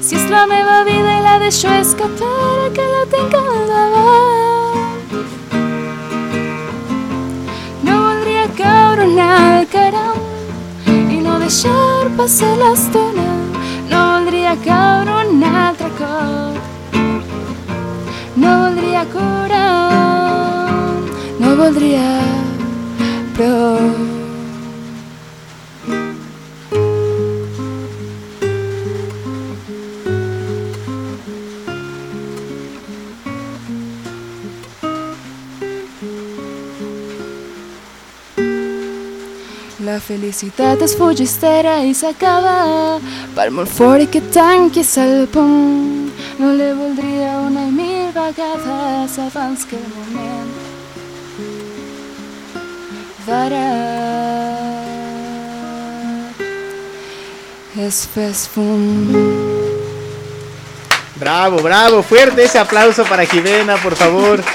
[0.00, 5.10] si és la meva vida i la deixo escapar que la tinc al davant.
[7.82, 9.61] No voldria caure un alt caram
[11.52, 13.26] deixar passar l'estona.
[13.90, 16.94] No voldria caure un altre cop.
[18.36, 19.60] No voldria curar,
[21.40, 22.08] no voldria
[23.36, 24.11] prou.
[39.82, 43.00] La felicitat es fugistera i s'acaba
[43.34, 46.12] per molt fort que tanquis el punt.
[46.38, 50.52] No le voldria una i mil vegades abans que el moment
[53.26, 53.66] d'ara
[57.88, 59.10] es fes fum.
[61.18, 64.44] Bravo, bravo, fuerte ese aplauso para Jimena, por favor.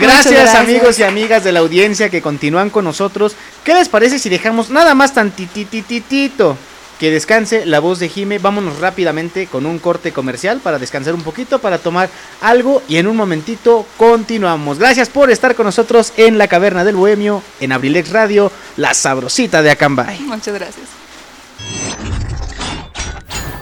[0.00, 0.54] Gracias, gracias.
[0.54, 3.36] amigos y amigas de la audiencia que continúan con nosotros.
[3.70, 6.56] ¿Qué les parece si dejamos nada más tantitititito
[6.98, 8.40] que descanse la voz de Jime?
[8.40, 12.10] Vámonos rápidamente con un corte comercial para descansar un poquito, para tomar
[12.40, 14.80] algo y en un momentito continuamos.
[14.80, 19.62] Gracias por estar con nosotros en la Caverna del Bohemio, en Abrilex Radio, la sabrosita
[19.62, 20.18] de Acambay.
[20.18, 20.88] Muchas gracias.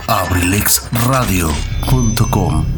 [0.07, 2.78] abrilexradio.com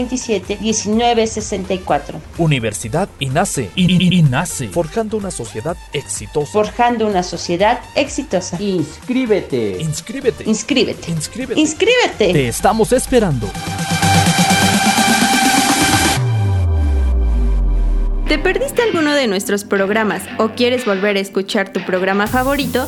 [0.09, 2.21] 1964.
[2.37, 3.71] Universidad INACE.
[3.75, 4.69] INACE.
[4.69, 6.51] Forjando una sociedad exitosa.
[6.51, 8.61] Forjando una sociedad exitosa.
[8.61, 9.77] Inscríbete.
[9.81, 10.43] Inscríbete.
[10.45, 11.11] Inscríbete.
[11.11, 11.59] Inscríbete.
[11.59, 12.33] Inscríbete.
[12.33, 13.49] Te estamos esperando.
[18.27, 22.87] ¿Te perdiste alguno de nuestros programas o quieres volver a escuchar tu programa favorito?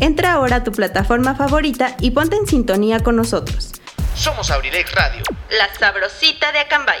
[0.00, 3.72] Entra ahora a tu plataforma favorita y ponte en sintonía con nosotros.
[4.14, 5.22] Somos Abrilex Radio.
[5.50, 7.00] La sabrosita de Acambay.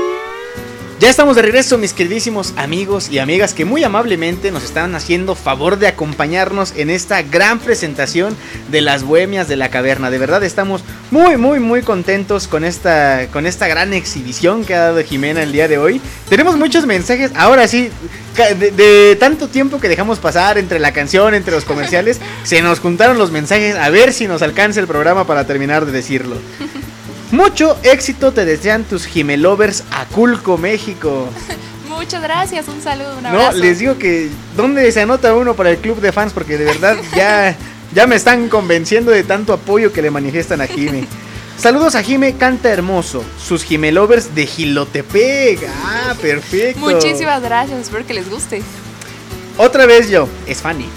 [1.01, 5.33] Ya estamos de regreso, mis queridísimos amigos y amigas que muy amablemente nos están haciendo
[5.33, 8.37] favor de acompañarnos en esta gran presentación
[8.69, 10.11] de las bohemias de la caverna.
[10.11, 14.81] De verdad estamos muy, muy, muy contentos con esta, con esta gran exhibición que ha
[14.81, 15.99] dado Jimena el día de hoy.
[16.29, 17.89] Tenemos muchos mensajes, ahora sí,
[18.37, 22.79] de, de tanto tiempo que dejamos pasar entre la canción, entre los comerciales, se nos
[22.79, 23.75] juntaron los mensajes.
[23.75, 26.35] A ver si nos alcanza el programa para terminar de decirlo.
[27.31, 31.29] Mucho éxito te desean tus Jimelovers Aculco, México.
[31.87, 33.57] Muchas gracias, un saludo, un abrazo.
[33.57, 36.33] No, les digo que ¿dónde se anota uno para el club de fans?
[36.33, 37.55] Porque de verdad ya,
[37.93, 41.07] ya me están convenciendo de tanto apoyo que le manifiestan a Jime.
[41.57, 45.59] Saludos a Jime Canta Hermoso, sus Jimelovers de Gilotepec.
[45.85, 46.79] Ah, perfecto.
[46.79, 48.61] Muchísimas gracias, espero que les guste.
[49.57, 50.89] Otra vez yo, es Fanny.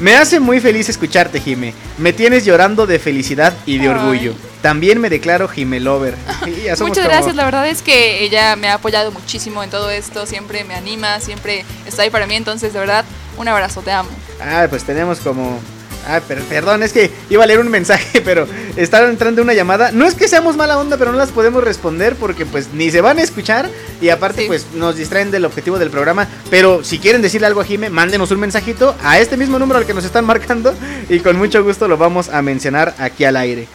[0.00, 1.74] Me hace muy feliz escucharte, Jime.
[1.98, 3.88] Me tienes llorando de felicidad y de Ay.
[3.88, 4.34] orgullo.
[4.62, 6.14] También me declaro Jime Lover.
[6.46, 10.26] Muchas como- gracias, la verdad es que ella me ha apoyado muchísimo en todo esto,
[10.26, 13.04] siempre me anima, siempre está ahí para mí, entonces de verdad,
[13.36, 14.10] un abrazo, te amo.
[14.40, 15.58] Ah, pues tenemos como.
[16.06, 18.46] Ah, per- perdón, es que iba a leer un mensaje, pero
[18.76, 19.92] estaba entrando una llamada.
[19.92, 23.00] No es que seamos mala onda, pero no las podemos responder porque pues ni se
[23.00, 23.68] van a escuchar
[24.00, 24.46] y aparte Sí.
[24.48, 26.26] pues nos distraen del objetivo del programa.
[26.50, 29.86] Pero si quieren decirle algo a Jime, mándenos un mensajito a este mismo número al
[29.86, 30.74] que nos están marcando
[31.08, 33.68] y con mucho gusto lo vamos a mencionar aquí al aire.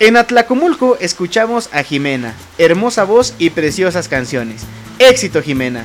[0.00, 4.62] En Atlacomulco escuchamos a Jimena, hermosa voz y preciosas canciones.
[4.98, 5.84] Éxito Jimena.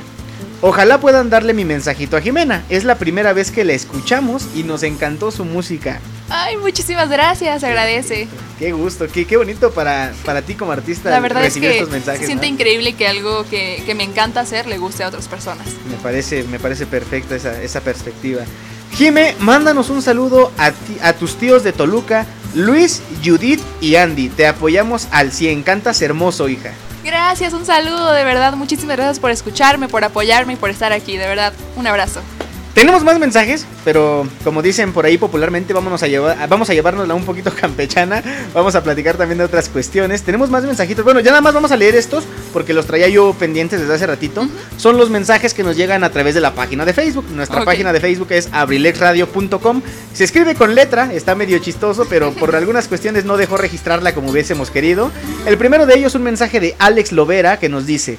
[0.64, 2.64] Ojalá puedan darle mi mensajito a Jimena.
[2.68, 6.00] Es la primera vez que la escuchamos y nos encantó su música.
[6.28, 8.28] Ay, muchísimas gracias, agradece.
[8.60, 11.78] Qué gusto, qué, qué bonito para, para ti como artista La verdad es recibir que
[11.78, 12.20] estos mensajes.
[12.20, 12.52] se siente ¿no?
[12.54, 15.66] increíble que algo que, que me encanta hacer le guste a otras personas.
[15.90, 18.42] Me parece, me parece perfecta esa, esa perspectiva.
[18.94, 24.28] Jime, mándanos un saludo a, ti- a tus tíos de Toluca, Luis, Judith y Andy.
[24.28, 25.64] Te apoyamos al 100.
[25.64, 26.72] Cantas hermoso, hija.
[27.04, 31.16] Gracias, un saludo, de verdad, muchísimas gracias por escucharme, por apoyarme y por estar aquí,
[31.16, 32.22] de verdad, un abrazo.
[32.74, 37.12] Tenemos más mensajes, pero como dicen por ahí popularmente, vámonos a llevar, vamos a llevárnosla
[37.12, 38.22] un poquito campechana.
[38.54, 40.22] Vamos a platicar también de otras cuestiones.
[40.22, 41.04] Tenemos más mensajitos.
[41.04, 44.06] Bueno, ya nada más vamos a leer estos porque los traía yo pendientes desde hace
[44.06, 44.48] ratito.
[44.78, 47.26] Son los mensajes que nos llegan a través de la página de Facebook.
[47.30, 49.82] Nuestra página de Facebook es abrilexradio.com.
[50.14, 54.30] Se escribe con letra, está medio chistoso, pero por algunas cuestiones no dejó registrarla como
[54.30, 55.10] hubiésemos querido.
[55.44, 58.18] El primero de ellos un mensaje de Alex Lovera que nos dice.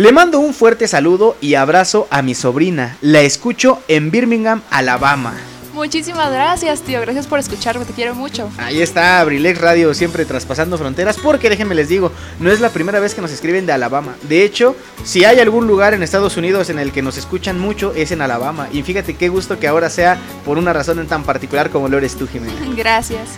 [0.00, 2.96] Le mando un fuerte saludo y abrazo a mi sobrina.
[3.02, 5.34] La escucho en Birmingham, Alabama.
[5.74, 8.48] Muchísimas gracias, tío, gracias por escucharme, te quiero mucho.
[8.56, 11.18] Ahí está Abrilex Radio siempre traspasando fronteras.
[11.18, 14.16] Porque déjenme les digo, no es la primera vez que nos escriben de Alabama.
[14.22, 14.74] De hecho,
[15.04, 18.22] si hay algún lugar en Estados Unidos en el que nos escuchan mucho, es en
[18.22, 18.70] Alabama.
[18.72, 22.16] Y fíjate qué gusto que ahora sea por una razón tan particular como lo eres
[22.16, 22.54] tú, Jimena.
[22.74, 23.36] Gracias.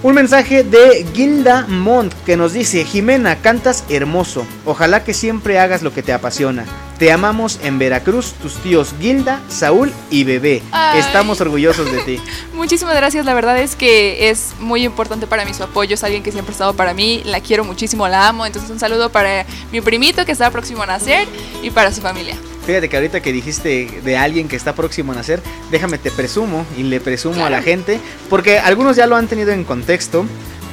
[0.00, 4.46] Un mensaje de Gilda Montt que nos dice, Jimena, cantas hermoso.
[4.64, 6.64] Ojalá que siempre hagas lo que te apasiona.
[6.98, 10.62] Te amamos en Veracruz, tus tíos Gilda, Saúl y Bebé.
[10.72, 10.98] Ay.
[10.98, 12.20] Estamos orgullosos de ti.
[12.54, 16.24] Muchísimas gracias, la verdad es que es muy importante para mí su apoyo, es alguien
[16.24, 19.46] que siempre ha estado para mí, la quiero muchísimo, la amo, entonces un saludo para
[19.70, 21.28] mi primito que está próximo a nacer
[21.62, 22.34] y para su familia.
[22.66, 25.40] Fíjate que ahorita que dijiste de alguien que está próximo a nacer,
[25.70, 29.52] déjame te presumo y le presumo a la gente, porque algunos ya lo han tenido
[29.52, 30.26] en contexto,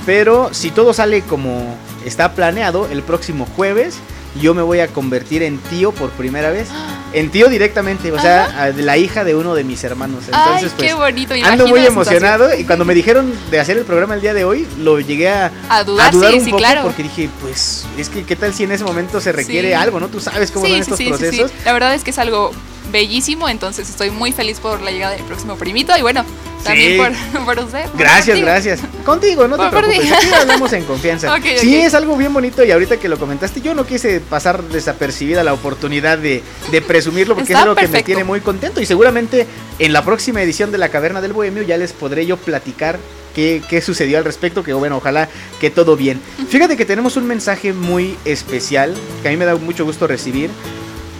[0.07, 3.99] pero si todo sale como está planeado, el próximo jueves
[4.41, 6.69] yo me voy a convertir en tío por primera vez.
[7.13, 10.23] En tío directamente, o sea, la hija de uno de mis hermanos.
[10.25, 13.85] Entonces, Ay, qué pues, bonito, ando muy emocionado y cuando me dijeron de hacer el
[13.85, 16.83] programa el día de hoy, lo llegué a, A dudar, sí, un sí, poco claro.
[16.83, 19.73] porque dije, pues es que qué tal si en ese momento se requiere Sí.
[19.73, 20.09] algo, ¿no?
[20.09, 21.51] Tú sabes cómo son estos procesos.
[21.63, 22.51] La verdad es que es algo
[22.95, 26.23] bellísimo, entonces estoy muy feliz por la llegada del próximo primito y bueno,
[26.63, 26.97] también Sí.
[26.97, 27.85] por, por usted.
[27.89, 28.45] por Gracias, contigo.
[28.47, 28.79] gracias.
[29.05, 30.11] Contigo, no te Por- preocupes.
[30.13, 31.33] Aquí hablamos en confianza.
[31.35, 31.83] Ok, Sí, ok.
[31.85, 35.53] es algo bien bonito y ahorita que lo comentaste, yo no quise pasar desapercibida la
[35.53, 36.41] oportunidad de,
[36.71, 38.05] de presumirlo porque Está es algo que me perfecto.
[38.05, 39.45] tiene muy contento y seguramente
[39.79, 42.97] en la próxima edición de La Caverna del Bohemio ya les podré yo platicar
[43.35, 45.27] qué, qué sucedió al respecto, que bueno, ojalá
[45.59, 46.21] que todo bien.
[46.49, 50.49] Fíjate que tenemos un mensaje muy especial que a mí me da mucho gusto recibir.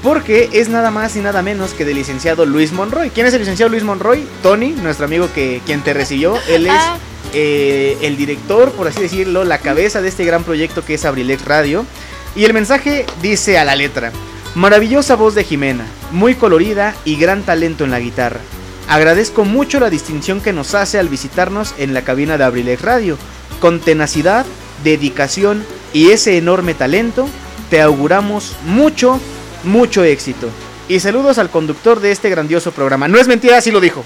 [0.06, 3.10] Porque es nada más y nada menos que del licenciado Luis Monroy.
[3.10, 4.24] ¿Quién es el licenciado Luis Monroy?
[4.44, 6.38] Tony, nuestro amigo que quien te recibió.
[6.48, 6.98] Él es Ah.
[7.34, 11.44] eh, el director, por así decirlo, la cabeza de este gran proyecto que es Abrilex
[11.46, 11.88] Radio.
[12.36, 14.12] Y el mensaje dice a la letra.
[14.54, 18.42] Maravillosa voz de Jimena, muy colorida y gran talento en la guitarra.
[18.88, 23.18] Agradezco mucho la distinción que nos hace al visitarnos en la cabina de Abrilex Radio.
[23.60, 24.46] Con tenacidad,
[24.84, 27.28] dedicación y ese enorme talento,
[27.72, 29.20] te auguramos mucho,
[29.66, 30.50] mucho éxito.
[30.88, 33.08] Y saludos al conductor de este grandioso programa.
[33.08, 34.06] No es mentira, así lo dijo.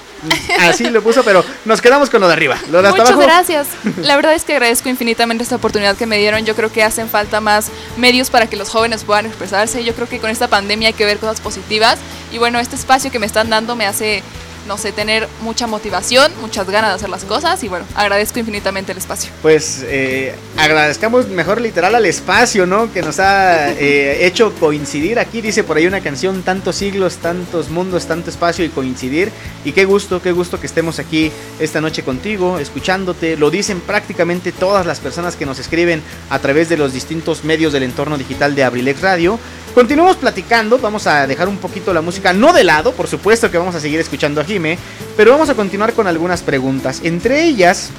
[0.60, 2.58] Así lo puso, pero nos quedamos con lo de arriba.
[2.72, 3.28] Lo de hasta Muchas abajo.
[3.28, 3.68] gracias.
[3.98, 6.46] La verdad es que agradezco infinitamente esta oportunidad que me dieron.
[6.46, 9.84] Yo creo que hacen falta más medios para que los jóvenes puedan expresarse.
[9.84, 12.00] Yo creo que con esta pandemia hay que ver cosas positivas.
[12.32, 14.24] Y bueno, este espacio que me están dando me hace,
[14.70, 17.62] no sé, tener mucha motivación, muchas ganas de hacer las cosas.
[17.64, 19.32] Y bueno, agradezco infinitamente el espacio.
[19.42, 22.94] Pues eh, agradezcamos mejor literal al espacio, ¿no?
[22.94, 25.42] Que nos ha eh, hecho coincidir aquí.
[25.42, 29.32] Dice por ahí una canción, tantos siglos, tantos mundos, tanto espacio y coincidir.
[29.66, 33.38] Y qué gusto, qué gusto que estemos aquí esta noche contigo, escuchándote.
[33.38, 37.74] Lo dicen prácticamente todas las personas que nos escriben a través de los distintos medios
[37.74, 39.40] del entorno digital de Abrilex Radio.
[39.74, 43.58] Continuamos platicando, vamos a dejar un poquito la música, no de lado, por supuesto que
[43.58, 44.78] vamos a seguir escuchando a Jime,
[45.16, 47.02] pero vamos a continuar con algunas preguntas.
[47.04, 47.92] Entre ellas,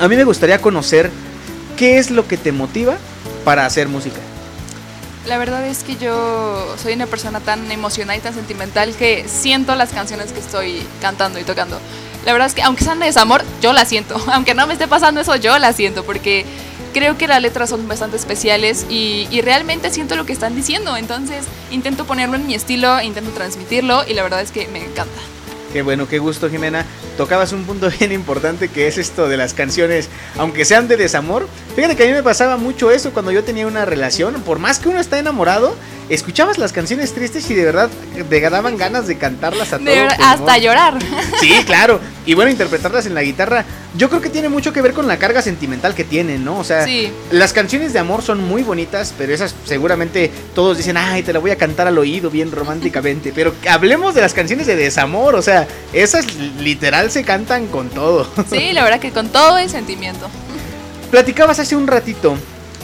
[0.00, 1.10] a mí me gustaría conocer
[1.76, 2.96] qué es lo que te motiva
[3.44, 4.18] para hacer música.
[5.26, 9.76] La verdad es que yo soy una persona tan emocional y tan sentimental que siento
[9.76, 11.78] las canciones que estoy cantando y tocando.
[12.26, 14.20] La verdad es que aunque sean de desamor, yo las siento.
[14.32, 16.44] Aunque no me esté pasando eso, yo las siento porque
[16.92, 20.96] creo que las letras son bastante especiales y, y realmente siento lo que están diciendo.
[20.96, 25.20] Entonces intento ponerlo en mi estilo, intento transmitirlo y la verdad es que me encanta.
[25.72, 26.84] Qué bueno, qué gusto Jimena.
[27.16, 31.48] Tocabas un punto bien importante que es esto de las canciones, aunque sean de desamor.
[31.74, 34.42] Fíjate que a mí me pasaba mucho eso cuando yo tenía una relación.
[34.42, 35.74] Por más que uno está enamorado,
[36.10, 37.88] escuchabas las canciones tristes y de verdad
[38.28, 40.40] te daban ganas de cantarlas a todo De verdad, pulmón.
[40.40, 40.98] hasta llorar.
[41.40, 42.00] Sí, claro.
[42.26, 43.64] Y bueno, interpretarlas en la guitarra,
[43.96, 46.58] yo creo que tiene mucho que ver con la carga sentimental que tienen, ¿no?
[46.58, 47.12] O sea, Sí.
[47.30, 51.38] las canciones de amor son muy bonitas, pero esas seguramente todos dicen, ay, te la
[51.38, 53.32] voy a cantar al oído bien románticamente.
[53.34, 56.24] Pero hablemos de las canciones de desamor, o sea, esas
[56.60, 58.26] literal se cantan con todo.
[58.50, 60.28] Sí, la verdad que con todo el sentimiento.
[61.10, 62.36] Platicabas hace un ratito,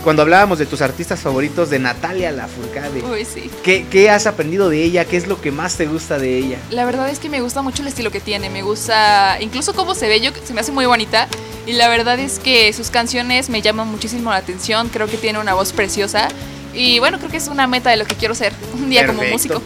[0.03, 3.03] cuando hablábamos de tus artistas favoritos, de Natalia Lafourcade.
[3.03, 3.51] Uy, sí.
[3.62, 5.05] ¿Qué, ¿Qué has aprendido de ella?
[5.05, 6.59] ¿Qué es lo que más te gusta de ella?
[6.70, 9.94] La verdad es que me gusta mucho el estilo que tiene, me gusta incluso cómo
[9.94, 11.28] se ve, yo se me hace muy bonita
[11.66, 15.38] y la verdad es que sus canciones me llaman muchísimo la atención, creo que tiene
[15.38, 16.28] una voz preciosa
[16.74, 19.22] y bueno, creo que es una meta de lo que quiero ser un día como
[19.24, 19.62] músico.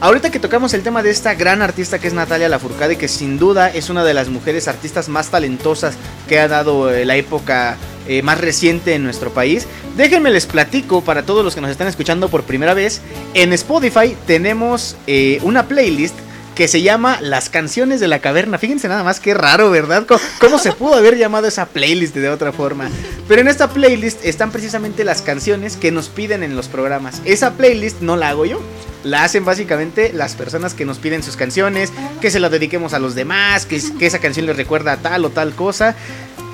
[0.00, 3.38] Ahorita que tocamos el tema de esta gran artista que es Natalia Lafourcade, que sin
[3.38, 5.94] duda es una de las mujeres artistas más talentosas
[6.28, 7.76] que ha dado eh, la época
[8.08, 11.88] eh, más reciente en nuestro país, déjenme les platico para todos los que nos están
[11.88, 13.00] escuchando por primera vez,
[13.34, 16.14] en Spotify tenemos eh, una playlist
[16.54, 18.58] que se llama Las canciones de la caverna.
[18.58, 20.06] Fíjense nada más qué raro, ¿verdad?
[20.06, 22.90] ¿Cómo, cómo se pudo haber llamado esa playlist de otra forma?
[23.28, 27.20] Pero en esta playlist están precisamente las canciones que nos piden en los programas.
[27.24, 28.60] Esa playlist no la hago yo.
[29.02, 31.92] La hacen básicamente las personas que nos piden sus canciones,
[32.22, 35.26] que se las dediquemos a los demás, que, que esa canción les recuerda a tal
[35.26, 35.94] o tal cosa.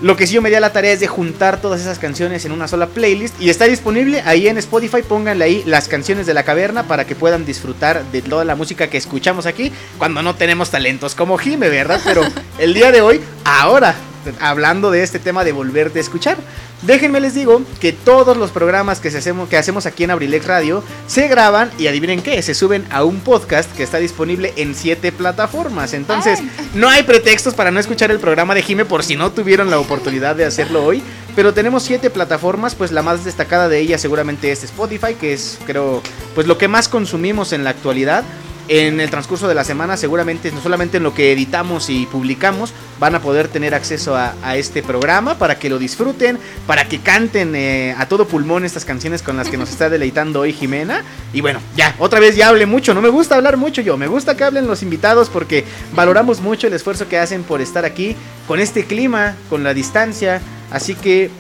[0.03, 2.47] Lo que sí yo me di a la tarea es de juntar todas esas canciones
[2.47, 5.03] en una sola playlist y está disponible ahí en Spotify.
[5.03, 8.89] Pónganle ahí las canciones de la caverna para que puedan disfrutar de toda la música
[8.89, 12.01] que escuchamos aquí cuando no tenemos talentos como Jime, ¿verdad?
[12.03, 12.23] Pero
[12.59, 13.95] el día de hoy, ahora,
[14.41, 16.39] hablando de este tema de volverte a escuchar.
[16.83, 20.47] Déjenme les digo que todos los programas que, se hacemos, que hacemos aquí en Abrilex
[20.47, 24.75] Radio se graban y adivinen qué, se suben a un podcast que está disponible en
[24.75, 25.93] siete plataformas.
[25.93, 26.41] Entonces,
[26.75, 29.79] no hay pretextos para no escuchar el programa de Jime por si no tuvieron la
[29.79, 31.03] oportunidad de hacerlo hoy.
[31.37, 35.59] Pero tenemos siete plataformas, pues la más destacada de ellas seguramente es Spotify, que es
[35.67, 36.03] creo
[36.35, 38.25] pues lo que más consumimos en la actualidad
[38.71, 42.73] en el transcurso de la semana seguramente no solamente en lo que editamos y publicamos
[43.01, 47.57] van a poder tener acceso a, este programa para que lo disfruten, para que canten
[47.57, 51.03] eh, a todo pulmón estas canciones con las que nos está deleitando hoy Jimena.
[51.33, 54.07] Y bueno, ya, otra vez ya hablé mucho, no me gusta hablar mucho yo, me
[54.07, 55.65] gusta que hablen los invitados porque
[55.95, 58.15] valoramos mucho el esfuerzo que hacen por estar aquí
[58.47, 60.41] con este clima, con la distancia,
[60.71, 61.31] así que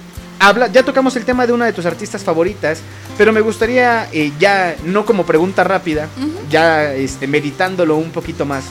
[0.41, 2.81] habla, ya tocamos el tema de una de tus artistas favoritas,
[3.17, 6.09] pero me gustaría eh, ya, no como pregunta rápida,
[6.49, 8.65] ya este, meditándolo un poquito más.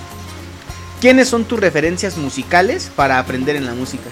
[0.99, 4.09] ¿Quiénes son tus referencias musicales para aprender en la música?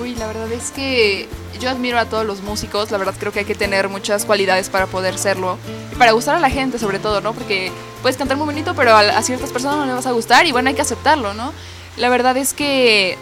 [0.00, 1.28] Uy, la verdad es que
[1.60, 4.68] yo admiro a todos los músicos, la verdad creo que hay que tener muchas cualidades
[4.68, 5.58] para poder serlo
[5.92, 7.34] y para gustar a la gente sobre todo, ¿no?
[7.34, 7.70] Porque
[8.02, 10.52] puedes cantar muy bonito, pero a, a ciertas personas no les vas a gustar y
[10.52, 11.52] bueno, hay que aceptarlo, ¿no?
[11.96, 13.16] La verdad es que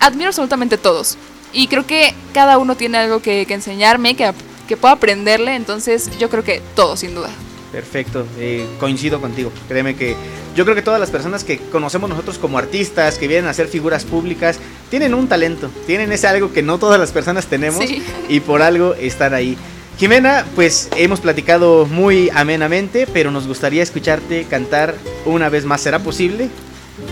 [0.00, 1.18] admiro absolutamente a todos
[1.54, 4.30] y creo que cada uno tiene algo que, que enseñarme, que,
[4.68, 7.30] que puedo aprenderle, entonces yo creo que todos, sin duda.
[7.72, 9.50] Perfecto, eh, coincido contigo.
[9.68, 10.14] Créeme que
[10.54, 13.66] yo creo que todas las personas que conocemos nosotros como artistas, que vienen a ser
[13.66, 14.58] figuras públicas,
[14.90, 18.00] tienen un talento, tienen ese algo que no todas las personas tenemos Sí.
[18.28, 19.56] y por algo están ahí.
[19.98, 24.94] Jimena, pues hemos platicado muy amenamente, pero nos gustaría escucharte cantar
[25.24, 25.80] una vez más.
[25.80, 26.48] ¿Será posible?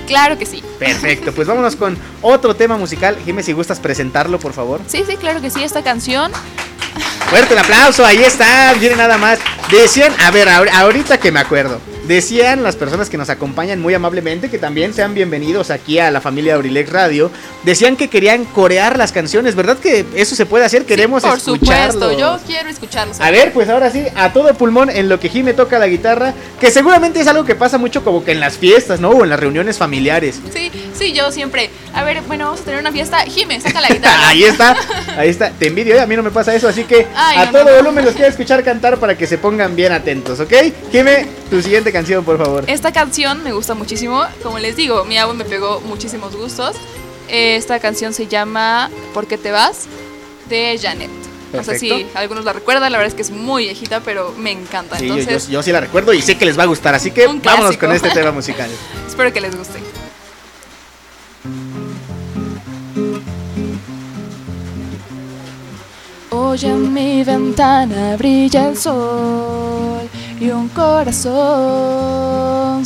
[0.07, 0.63] Claro que sí.
[0.79, 3.17] Perfecto, pues vámonos con otro tema musical.
[3.25, 4.81] Jimena, si gustas presentarlo, por favor.
[4.87, 5.63] Sí, sí, claro que sí.
[5.63, 6.33] Esta canción
[7.29, 9.39] Fuerte el aplauso, ahí está, viene nada más.
[9.71, 11.81] Decían, a ver, ahorita que me acuerdo.
[12.07, 16.21] Decían las personas que nos acompañan muy amablemente, que también sean bienvenidos aquí a la
[16.21, 17.31] familia Aurilex Radio.
[17.63, 20.85] Decían que querían corear las canciones, ¿verdad que eso se puede hacer?
[20.85, 23.21] Queremos sí, por supuesto, yo quiero escucharlos.
[23.21, 26.35] A ver, pues ahora sí, a todo pulmón en lo que Jime toca la guitarra,
[26.59, 29.11] que seguramente es algo que pasa mucho como que en las fiestas, ¿no?
[29.11, 30.41] O en las reuniones familiares.
[30.53, 31.71] Sí, sí, yo siempre.
[31.95, 33.19] A ver, bueno, vamos a tener una fiesta.
[33.19, 34.27] Jime, saca la guitarra.
[34.29, 34.77] ahí está,
[35.17, 35.51] ahí está.
[35.51, 36.01] Te envidio, ¿eh?
[36.01, 38.99] a mí no me pasa eso, así que a todo volumen los quiero escuchar cantar
[38.99, 40.53] para que se pongan bien atentos, ¿ok?
[40.91, 42.65] Jime, tu siguiente canción, por favor.
[42.67, 44.25] Esta canción me gusta muchísimo.
[44.43, 46.77] Como les digo, mi agua me pegó muchísimos gustos.
[47.29, 49.87] Esta canción se llama ¿Por qué te vas?
[50.49, 51.11] de Janet.
[51.53, 54.51] No sé si algunos la recuerdan, la verdad es que es muy viejita, pero me
[54.51, 54.99] encanta.
[54.99, 57.77] Entonces, yo, sí la recuerdo y sé que les va a gustar, así que vámonos
[57.77, 58.71] con este tema musical.
[59.07, 59.79] Espero que les guste.
[66.35, 70.09] Hoy en mi ventana brilla el sol
[70.41, 71.23] y un corazón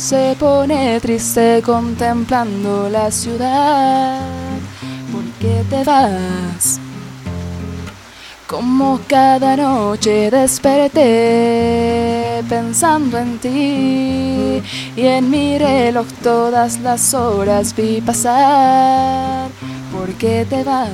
[0.01, 4.19] se pone triste contemplando la ciudad.
[5.13, 6.81] ¿Por qué te vas?
[8.47, 11.01] Como cada noche desperté
[12.49, 14.61] pensando en ti
[14.95, 19.47] y en mi reloj todas las horas vi pasar.
[19.93, 20.89] ¿Por qué te vas?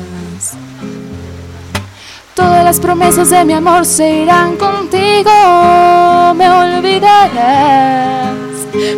[2.35, 5.29] Todas las promesas de mi amor se irán contigo.
[6.35, 8.33] Me olvidarás,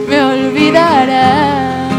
[0.07, 1.91] me olvidarás.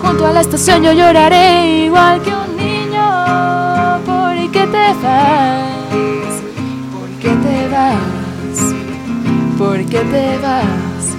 [0.00, 3.98] Junto a la estación yo lloraré igual que un niño.
[4.06, 6.40] ¿Por qué te vas?
[6.92, 8.74] ¿Por qué te vas?
[9.58, 11.16] ¿Por qué te vas?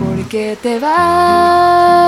[0.00, 2.00] ¿Por qué te vas?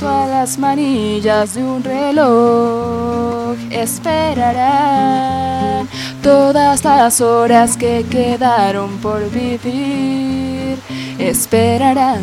[0.00, 5.86] Junto a las manillas de un reloj esperarán
[6.22, 10.78] todas las horas que quedaron por vivir.
[11.18, 12.22] Esperarán.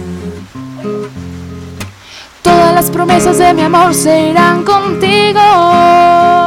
[2.42, 5.40] Todas las promesas de mi amor se irán contigo.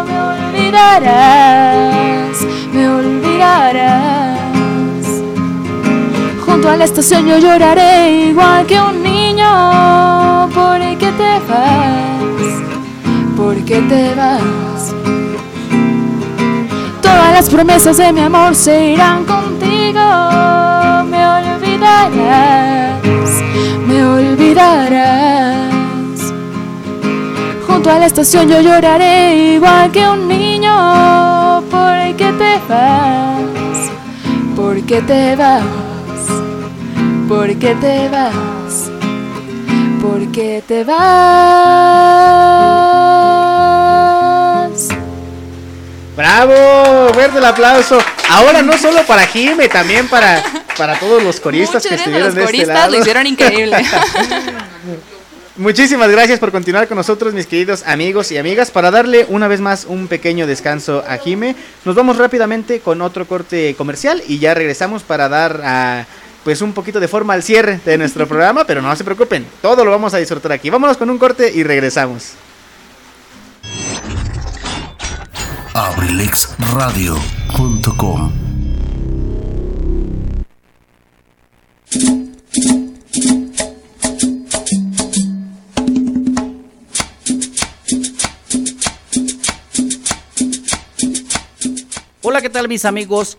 [0.08, 2.38] Me olvidarás,
[2.72, 4.36] me olvidarás.
[6.44, 10.19] Junto a la estación yo lloraré igual que un niño.
[10.54, 12.62] ¿Por qué te vas?
[13.36, 14.94] ¿Por qué te vas?
[17.00, 20.00] Todas las promesas de mi amor se irán contigo.
[21.08, 23.00] Me olvidarás,
[23.86, 25.40] me olvidarás.
[27.66, 31.62] Junto a la estación yo lloraré igual que un niño.
[31.70, 33.90] ¿Por qué te vas?
[34.56, 35.62] ¿Por qué te vas?
[37.28, 38.89] ¿Por qué te vas?
[40.00, 41.00] ¿Por qué te vas?
[46.16, 47.12] ¡Bravo!
[47.12, 47.98] Fuerte el aplauso.
[48.30, 50.42] Ahora no solo para Jime, también para,
[50.76, 52.92] para todos los coristas que estuvieron de este lado.
[52.92, 53.76] lo hicieron increíble.
[55.56, 58.70] Muchísimas gracias por continuar con nosotros, mis queridos amigos y amigas.
[58.70, 63.26] Para darle una vez más un pequeño descanso a Jime, nos vamos rápidamente con otro
[63.26, 66.06] corte comercial y ya regresamos para dar a
[66.44, 69.84] pues un poquito de forma al cierre de nuestro programa, pero no se preocupen, todo
[69.84, 70.70] lo vamos a disfrutar aquí.
[70.70, 72.32] Vámonos con un corte y regresamos.
[75.72, 78.32] abrilexradio.com
[92.22, 93.38] Hola, ¿qué tal mis amigos?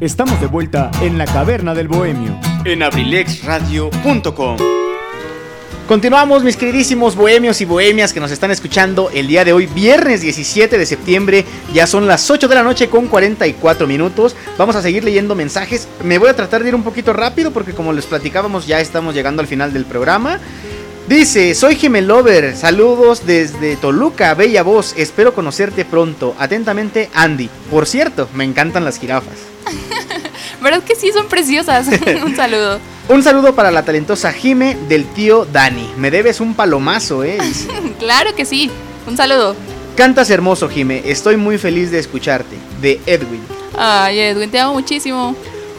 [0.00, 4.56] Estamos de vuelta en la caverna del bohemio en abrilexradio.com.
[5.88, 10.20] Continuamos mis queridísimos bohemios y bohemias que nos están escuchando el día de hoy, viernes
[10.20, 11.44] 17 de septiembre,
[11.74, 14.36] ya son las 8 de la noche con 44 minutos.
[14.56, 15.88] Vamos a seguir leyendo mensajes.
[16.04, 19.16] Me voy a tratar de ir un poquito rápido porque como les platicábamos ya estamos
[19.16, 20.38] llegando al final del programa.
[21.08, 26.36] Dice, soy Gemelover, saludos desde Toluca, bella voz, espero conocerte pronto.
[26.38, 27.50] Atentamente, Andy.
[27.68, 29.57] Por cierto, me encantan las jirafas.
[30.62, 31.88] ¿Verdad que sí son preciosas?
[32.24, 32.78] un saludo.
[33.08, 35.90] Un saludo para la talentosa Jime del tío Dani.
[35.96, 37.38] Me debes un palomazo, eh.
[37.98, 38.70] Claro que sí.
[39.06, 39.56] Un saludo.
[39.96, 41.02] Cantas hermoso, Jime.
[41.06, 42.56] Estoy muy feliz de escucharte.
[42.80, 43.40] De Edwin.
[43.76, 45.34] Ay, Edwin, te amo muchísimo.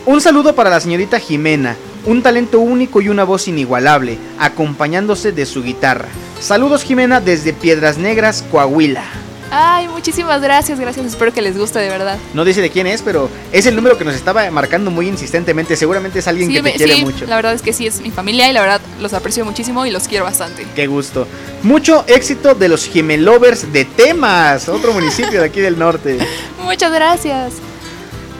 [0.05, 1.75] Un saludo para la señorita Jimena.
[2.05, 6.07] Un talento único y una voz inigualable, acompañándose de su guitarra.
[6.39, 9.03] Saludos, Jimena, desde Piedras Negras, Coahuila.
[9.51, 11.05] Ay, muchísimas gracias, gracias.
[11.07, 12.19] Espero que les guste de verdad.
[12.35, 15.75] No dice de quién es, pero es el número que nos estaba marcando muy insistentemente.
[15.75, 17.25] Seguramente es alguien Sí, que te me- quiere sí, mucho.
[17.25, 19.91] la verdad es que sí, es mi familia y la verdad los aprecio muchísimo y
[19.91, 20.67] los quiero bastante.
[20.75, 21.27] Qué gusto.
[21.63, 26.19] Mucho éxito de los Gemelovers de Temas, otro municipio de aquí del norte.
[26.63, 27.53] Muchas gracias.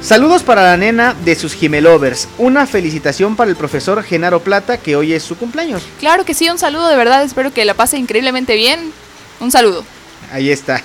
[0.02, 2.28] Saludos para la nena de sus Gemelovers.
[2.38, 5.82] Una felicitación para el profesor Genaro Plata, que hoy es su cumpleaños.
[6.00, 7.24] Claro que sí, un saludo de verdad.
[7.24, 8.94] Espero que la pase increíblemente bien.
[9.42, 9.84] Un saludo.
[10.32, 10.82] Ahí está.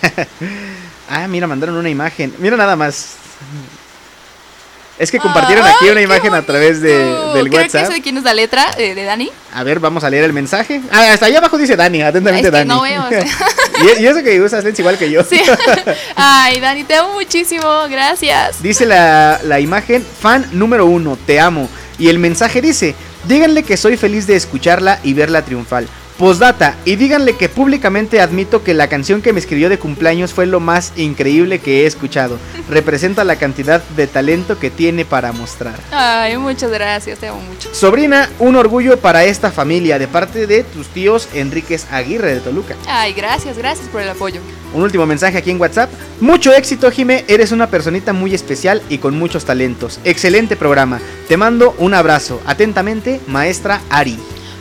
[1.09, 2.35] ah, mira, mandaron una imagen.
[2.39, 3.17] Mira nada más.
[4.97, 6.97] Es que compartieron aquí una imagen a través de,
[7.35, 7.89] del Creo WhatsApp.
[7.89, 9.29] que de quién es la letra, eh, de Dani.
[9.53, 10.81] A ver, vamos a leer el mensaje.
[10.93, 12.69] Ah, hasta allá abajo dice Dani, atentamente Es que Dani.
[12.69, 13.25] no veo, o sea.
[13.99, 15.25] y, y eso que usas lentes igual que yo.
[15.25, 15.41] Sí.
[16.17, 17.65] Ay, Dani, te amo muchísimo.
[17.91, 18.63] Gracias.
[18.63, 21.69] Dice la, la imagen, fan número uno, te amo.
[21.99, 22.95] Y el mensaje dice,
[23.27, 25.89] díganle que soy feliz de escucharla y verla triunfal.
[26.19, 30.47] Postdata, y díganle que públicamente admito que la canción que me escribió de cumpleaños fue
[30.47, 32.39] lo más increíble que he escuchado.
[32.71, 35.75] Representa la cantidad de talento que tiene para mostrar.
[35.91, 37.75] Ay, muchas gracias, te amo mucho.
[37.75, 42.77] Sobrina, un orgullo para esta familia de parte de tus tíos Enríquez Aguirre de Toluca.
[42.87, 44.41] Ay, gracias, gracias por el apoyo.
[44.73, 45.91] Un último mensaje aquí en WhatsApp.
[46.21, 47.25] Mucho éxito, Jime.
[47.27, 49.99] Eres una personita muy especial y con muchos talentos.
[50.05, 51.01] Excelente programa.
[51.27, 52.41] Te mando un abrazo.
[52.47, 54.17] Atentamente, maestra Ari.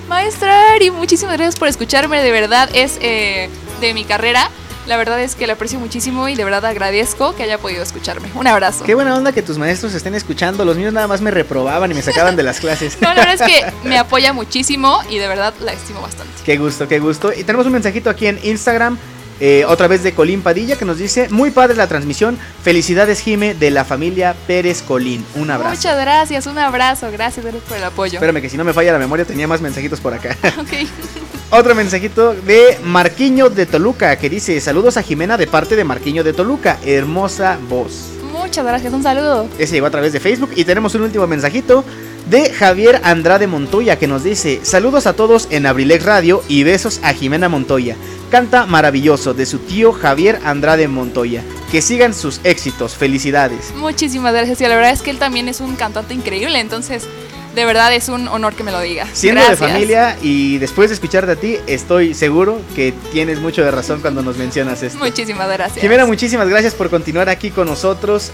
[0.07, 3.49] Maestra Ari, muchísimas gracias por escucharme, de verdad es eh,
[3.81, 4.49] de mi carrera.
[4.85, 8.27] La verdad es que la aprecio muchísimo y de verdad agradezco que haya podido escucharme.
[8.35, 8.83] Un abrazo.
[8.83, 10.65] Qué buena onda que tus maestros estén escuchando.
[10.65, 12.97] Los míos nada más me reprobaban y me sacaban de las clases.
[13.01, 16.33] No, la verdad es que me apoya muchísimo y de verdad la estimo bastante.
[16.43, 17.31] Qué gusto, qué gusto.
[17.31, 18.97] Y tenemos un mensajito aquí en Instagram.
[19.39, 23.53] Eh, otra vez de Colín Padilla que nos dice, muy padre la transmisión, felicidades Jime
[23.53, 25.75] de la familia Pérez Colín, un abrazo.
[25.75, 28.13] Muchas gracias, un abrazo, gracias, gracias por el apoyo.
[28.13, 30.37] Espérame que si no me falla la memoria tenía más mensajitos por acá.
[30.59, 30.69] Ok.
[31.49, 36.23] Otro mensajito de Marquiño de Toluca que dice saludos a Jimena de parte de Marquiño
[36.23, 38.09] de Toluca, hermosa voz.
[38.31, 39.47] Muchas gracias, un saludo.
[39.57, 41.83] Ese llegó a través de Facebook y tenemos un último mensajito
[42.29, 46.99] de Javier Andrade Montoya que nos dice saludos a todos en Abrilex Radio y besos
[47.03, 47.95] a Jimena Montoya.
[48.31, 51.43] Canta maravilloso de su tío Javier Andrade Montoya.
[51.71, 53.73] Que sigan sus éxitos, felicidades.
[53.75, 57.07] Muchísimas gracias y la verdad es que él también es un cantante increíble, entonces
[57.55, 59.07] de verdad es un honor que me lo diga.
[59.13, 59.59] Siendo Gracias.
[59.59, 64.01] de familia y después de escucharte a ti, estoy seguro que tienes mucho de razón
[64.01, 64.97] cuando nos mencionas esto.
[64.97, 65.79] Muchísimas gracias.
[65.81, 68.31] Jimena, muchísimas gracias por continuar aquí con nosotros.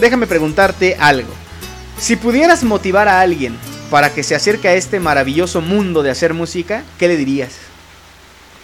[0.00, 1.45] Déjame preguntarte algo.
[1.98, 3.56] Si pudieras motivar a alguien
[3.90, 7.54] para que se acerque a este maravilloso mundo de hacer música, ¿qué le dirías?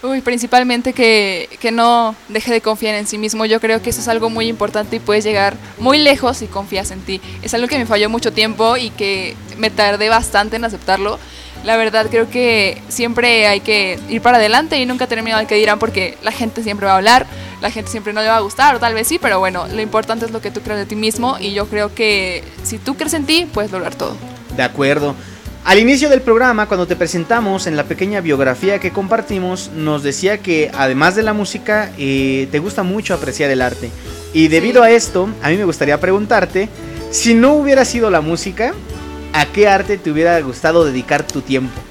[0.03, 3.45] Uy, principalmente que, que, no deje de confiar en sí mismo.
[3.45, 6.91] Yo creo que eso es algo muy importante y puedes llegar muy lejos si confías
[6.91, 7.21] en ti.
[7.41, 11.19] Es algo que me falló mucho tiempo y que me tardé bastante en aceptarlo.
[11.63, 15.47] La verdad creo que siempre hay que ir para adelante y nunca tener miedo al
[15.47, 17.25] que dirán porque la gente siempre va a hablar,
[17.61, 19.81] la gente siempre no le va a gustar o tal vez sí, pero bueno, lo
[19.81, 22.95] importante es lo que tú crees de ti mismo y yo creo que si tú
[22.95, 24.17] crees en ti puedes lograr todo.
[24.57, 25.15] De acuerdo.
[25.65, 30.39] Al inicio del programa, cuando te presentamos en la pequeña biografía que compartimos, nos decía
[30.39, 33.89] que además de la música, eh, te gusta mucho apreciar el arte.
[34.33, 36.67] Y debido a esto, a mí me gustaría preguntarte,
[37.11, 38.73] si no hubiera sido la música,
[39.33, 41.81] ¿a qué arte te hubiera gustado dedicar tu tiempo?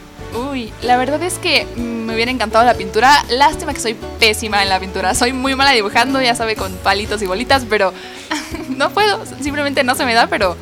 [0.50, 3.22] Uy, la verdad es que me hubiera encantado la pintura.
[3.28, 5.14] Lástima que soy pésima en la pintura.
[5.14, 7.92] Soy muy mala dibujando, ya sabe, con palitos y bolitas, pero
[8.76, 9.20] no puedo.
[9.40, 10.56] Simplemente no se me da, pero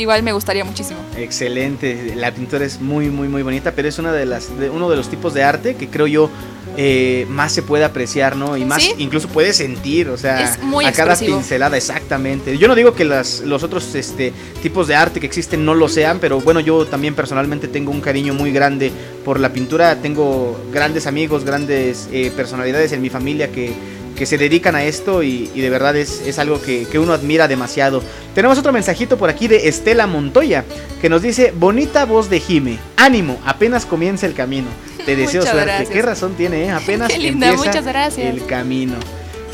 [0.00, 0.98] igual me gustaría muchísimo.
[1.16, 4.88] Excelente, la pintura es muy muy muy bonita, pero es una de las de uno
[4.90, 6.30] de los tipos de arte que creo yo
[6.76, 8.56] eh, más se puede apreciar, ¿no?
[8.56, 12.56] Y más incluso puede sentir, o sea, a cada pincelada, exactamente.
[12.58, 14.32] Yo no digo que las, los otros este,
[14.62, 18.00] tipos de arte que existen no lo sean, pero bueno, yo también personalmente tengo un
[18.00, 18.92] cariño muy grande
[19.24, 19.96] por la pintura.
[19.96, 23.72] Tengo grandes amigos, grandes eh, personalidades en mi familia que
[24.20, 28.02] que se dedican a esto y, de verdad es, algo que, uno admira demasiado.
[28.34, 30.62] Tenemos otro mensajito por aquí de Estela Montoya
[31.00, 34.68] que nos dice, bonita voz de Jime, ánimo, apenas comienza el camino.
[35.06, 35.86] Te deseo suerte.
[35.90, 36.64] ¿Qué razón tiene?
[36.64, 36.70] Eh?
[36.70, 38.96] Apenas empieza el camino.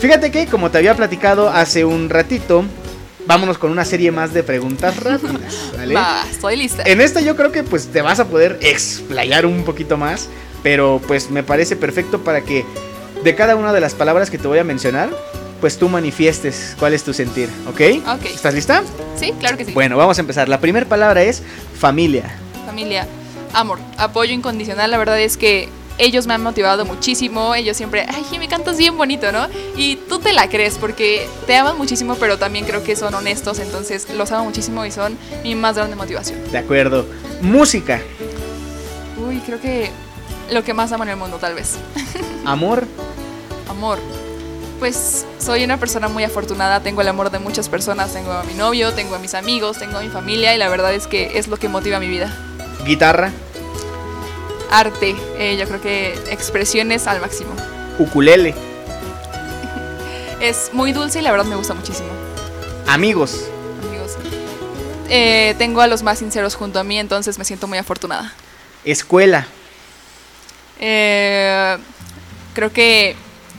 [0.00, 2.64] Fíjate que, como te había platicado hace un ratito,
[3.24, 5.70] vámonos con una serie más de preguntas rápidas.
[5.76, 5.94] ¿vale?
[5.94, 6.82] Va, estoy lista.
[6.86, 10.28] En esta yo creo que pues te vas a poder explayar un poquito más,
[10.64, 12.64] pero pues me parece perfecto para que
[13.26, 15.10] de cada una de las palabras que te voy a mencionar,
[15.60, 17.80] pues tú manifiestes cuál es tu sentir, ¿ok?
[18.14, 18.24] Ok.
[18.26, 18.84] ¿Estás lista?
[19.16, 19.72] Sí, claro que sí.
[19.72, 20.48] Bueno, vamos a empezar.
[20.48, 21.42] La primera palabra es
[21.76, 22.38] familia.
[22.66, 23.04] Familia,
[23.52, 24.92] amor, apoyo incondicional.
[24.92, 27.56] La verdad es que ellos me han motivado muchísimo.
[27.56, 29.48] Ellos siempre, ay, me cantas bien bonito, ¿no?
[29.76, 33.58] Y tú te la crees porque te aman muchísimo, pero también creo que son honestos.
[33.58, 36.38] Entonces los amo muchísimo y son mi más grande motivación.
[36.52, 37.06] De acuerdo.
[37.40, 38.00] Música.
[39.18, 39.90] Uy, creo que
[40.52, 41.74] lo que más amo en el mundo, tal vez.
[42.44, 42.86] Amor
[43.68, 43.98] amor.
[44.78, 48.54] Pues soy una persona muy afortunada, tengo el amor de muchas personas, tengo a mi
[48.54, 51.48] novio, tengo a mis amigos, tengo a mi familia y la verdad es que es
[51.48, 52.36] lo que motiva mi vida.
[52.84, 53.32] Guitarra.
[54.70, 57.50] Arte, eh, yo creo que expresiones al máximo.
[57.98, 58.54] Ukulele.
[60.40, 62.08] es muy dulce y la verdad me gusta muchísimo.
[62.86, 63.46] Amigos.
[63.88, 64.16] Amigos.
[65.08, 68.32] Eh, tengo a los más sinceros junto a mí, entonces me siento muy afortunada.
[68.84, 69.46] Escuela.
[70.78, 71.78] Eh,
[72.54, 73.16] creo que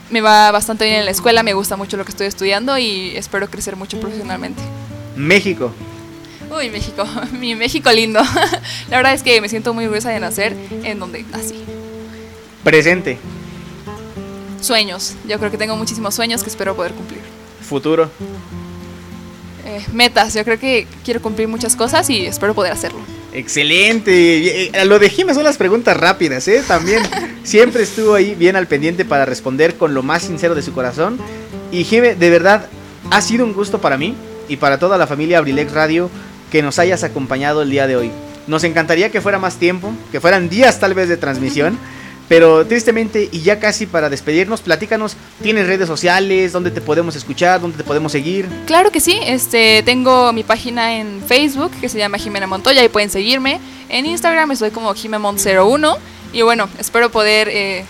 [0.09, 3.15] me va bastante bien en la escuela, me gusta mucho lo que estoy estudiando y
[3.15, 4.61] espero crecer mucho profesionalmente.
[5.15, 5.71] México.
[6.55, 8.21] Uy, México, mi México lindo.
[8.89, 11.63] la verdad es que me siento muy orgullosa de nacer en donde nací.
[12.63, 13.17] Presente.
[14.61, 15.15] Sueños.
[15.27, 17.21] Yo creo que tengo muchísimos sueños que espero poder cumplir.
[17.61, 18.09] Futuro.
[19.65, 20.33] Eh, metas.
[20.33, 22.99] Yo creo que quiero cumplir muchas cosas y espero poder hacerlo.
[23.33, 24.67] Excelente.
[24.67, 26.63] Eh, lo de Jiménez son las preguntas rápidas, ¿eh?
[26.67, 27.03] También
[27.43, 31.19] siempre estuvo ahí bien al pendiente para responder con lo más sincero de su corazón.
[31.71, 32.67] Y Jime, de verdad,
[33.11, 34.15] ha sido un gusto para mí
[34.47, 36.09] y para toda la familia Abrilex Radio
[36.51, 38.11] que nos hayas acompañado el día de hoy.
[38.47, 41.77] Nos encantaría que fuera más tiempo, que fueran días tal vez de transmisión.
[42.27, 46.51] Pero tristemente, y ya casi para despedirnos, platícanos, ¿tienes redes sociales?
[46.51, 47.61] ¿Dónde te podemos escuchar?
[47.61, 48.47] ¿Dónde te podemos seguir?
[48.65, 52.89] Claro que sí, este, tengo mi página en Facebook que se llama Jimena Montoya y
[52.89, 53.61] pueden seguirme.
[53.89, 55.97] En Instagram estoy como Jimemont01
[56.33, 57.85] y bueno, espero poder eh,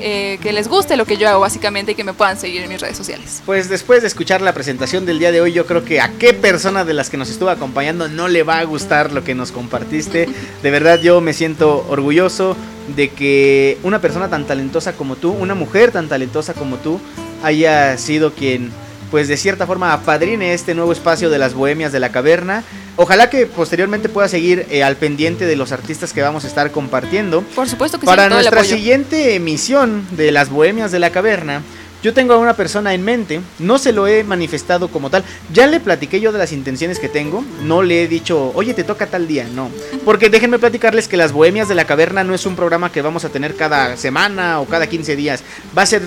[0.00, 2.68] eh, que les guste lo que yo hago básicamente y que me puedan seguir en
[2.68, 3.42] mis redes sociales.
[3.44, 6.34] Pues después de escuchar la presentación del día de hoy, yo creo que a qué
[6.34, 9.52] persona de las que nos estuvo acompañando no le va a gustar lo que nos
[9.52, 10.28] compartiste.
[10.62, 12.56] De verdad yo me siento orgulloso
[12.94, 17.00] de que una persona tan talentosa como tú, una mujer tan talentosa como tú,
[17.42, 18.70] haya sido quien
[19.12, 22.64] pues de cierta forma apadrine este nuevo espacio de las Bohemias de la Caverna.
[22.96, 26.70] Ojalá que posteriormente pueda seguir eh, al pendiente de los artistas que vamos a estar
[26.70, 27.42] compartiendo.
[27.54, 31.60] Por supuesto que Para nuestra siguiente emisión de las Bohemias de la Caverna,
[32.02, 35.66] yo tengo a una persona en mente, no se lo he manifestado como tal, ya
[35.66, 39.08] le platiqué yo de las intenciones que tengo, no le he dicho, oye, te toca
[39.08, 39.70] tal día, no.
[40.06, 43.26] Porque déjenme platicarles que las Bohemias de la Caverna no es un programa que vamos
[43.26, 45.44] a tener cada semana o cada 15 días,
[45.76, 46.00] va a ser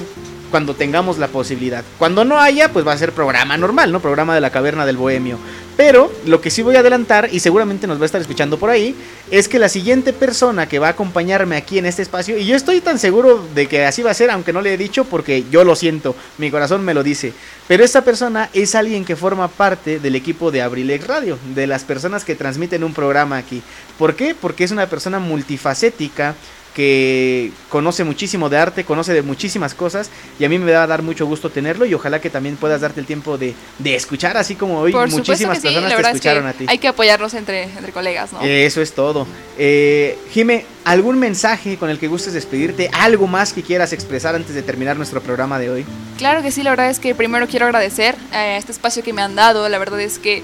[0.55, 1.83] cuando tengamos la posibilidad.
[1.99, 3.99] Cuando no haya, pues va a ser programa normal, ¿no?
[3.99, 5.37] Programa de la caverna del bohemio.
[5.75, 8.69] Pero lo que sí voy a adelantar, y seguramente nos va a estar escuchando por
[8.69, 8.95] ahí,
[9.31, 12.55] es que la siguiente persona que va a acompañarme aquí en este espacio, y yo
[12.55, 15.43] estoy tan seguro de que así va a ser, aunque no le he dicho, porque
[15.51, 17.33] yo lo siento, mi corazón me lo dice,
[17.67, 21.83] pero esta persona es alguien que forma parte del equipo de Abrilex Radio, de las
[21.83, 23.61] personas que transmiten un programa aquí.
[23.97, 24.33] ¿Por qué?
[24.39, 26.33] Porque es una persona multifacética,
[26.75, 30.87] que conoce muchísimo de arte, conoce de muchísimas cosas y a mí me va a
[30.87, 34.35] dar mucho gusto tenerlo y ojalá que también puedas darte el tiempo de, de escuchar,
[34.35, 36.65] así como hoy Por muchísimas que sí, personas la te es escucharon que a ti.
[36.67, 38.41] Hay que apoyarnos entre, entre colegas, ¿no?
[38.41, 39.25] Eso es todo.
[39.57, 42.89] Eh, Jime, ¿algún mensaje con el que gustes despedirte?
[42.91, 45.85] ¿Algo más que quieras expresar antes de terminar nuestro programa de hoy?
[46.17, 49.21] Claro que sí, la verdad es que primero quiero agradecer a este espacio que me
[49.21, 49.69] han dado.
[49.69, 50.43] La verdad es que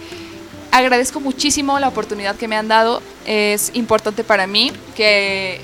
[0.72, 3.02] agradezco muchísimo la oportunidad que me han dado.
[3.26, 5.60] Es importante para mí que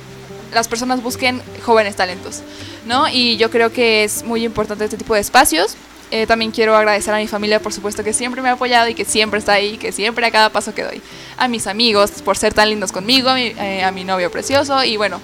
[0.54, 2.42] las personas busquen jóvenes talentos,
[2.86, 3.08] ¿no?
[3.08, 5.76] Y yo creo que es muy importante este tipo de espacios.
[6.10, 8.94] Eh, también quiero agradecer a mi familia, por supuesto, que siempre me ha apoyado y
[8.94, 11.02] que siempre está ahí, que siempre a cada paso que doy.
[11.36, 14.84] A mis amigos por ser tan lindos conmigo, a mi, eh, a mi novio precioso
[14.86, 15.20] y bueno,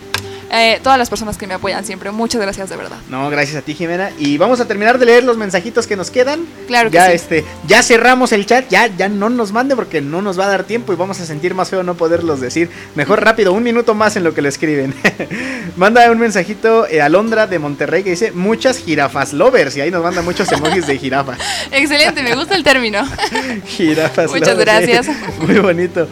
[0.52, 2.12] eh, todas las personas que me apoyan siempre.
[2.12, 2.98] Muchas gracias de verdad.
[3.10, 4.12] No, gracias a ti, Jimena.
[4.18, 6.46] Y vamos a terminar de leer los mensajitos que nos quedan.
[6.68, 7.14] Claro que ya, sí.
[7.14, 10.50] este, ya cerramos el chat, ya, ya no nos mande porque no nos va a
[10.50, 12.70] dar tiempo y vamos a sentir más feo no poderlos decir.
[12.96, 14.94] Mejor rápido, un minuto más en lo que lo escriben.
[15.78, 20.04] manda un mensajito eh, Alondra de Monterrey que dice muchas jirafas lovers y ahí nos
[20.04, 21.38] manda muchos emojis de jirafa.
[21.72, 23.04] Excelente, me gusta el término.
[23.66, 25.08] Jirafas Muchas lovers, gracias.
[25.40, 26.08] Muy bonito.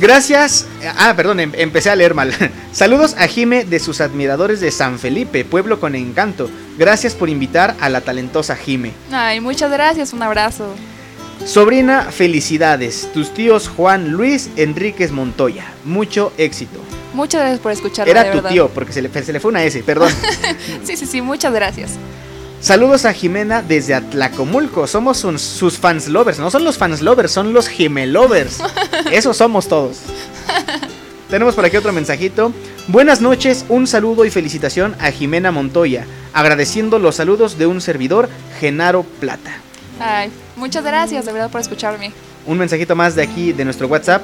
[0.00, 0.66] Gracias.
[0.96, 2.32] Ah, perdón, em- empecé a leer mal.
[2.72, 6.50] Saludos a Jime de sus admiradores de San Felipe, pueblo con encanto.
[6.78, 8.92] Gracias por invitar a la talentosa Jime.
[9.12, 10.74] Ay, muchas gracias, un abrazo.
[11.44, 13.08] Sobrina, felicidades.
[13.12, 15.64] Tus tíos Juan Luis Enríquez Montoya.
[15.84, 16.78] Mucho éxito.
[17.12, 18.10] Muchas gracias por escucharme.
[18.10, 18.50] Era de tu verdad.
[18.50, 20.12] tío, porque se le, se le fue una S, perdón.
[20.84, 21.92] Sí, sí, sí, muchas gracias.
[22.60, 24.86] Saludos a Jimena desde Atlacomulco.
[24.86, 26.38] Somos un- sus fans lovers.
[26.38, 28.58] No son los fans lovers, son los gemelovers.
[29.12, 29.98] Esos somos todos.
[31.30, 32.52] Tenemos por aquí otro mensajito.
[32.88, 38.28] Buenas noches, un saludo y felicitación a Jimena Montoya, agradeciendo los saludos de un servidor,
[38.58, 39.52] Genaro Plata.
[40.00, 42.12] Ay, muchas gracias de verdad por escucharme.
[42.46, 44.22] Un mensajito más de aquí de nuestro WhatsApp.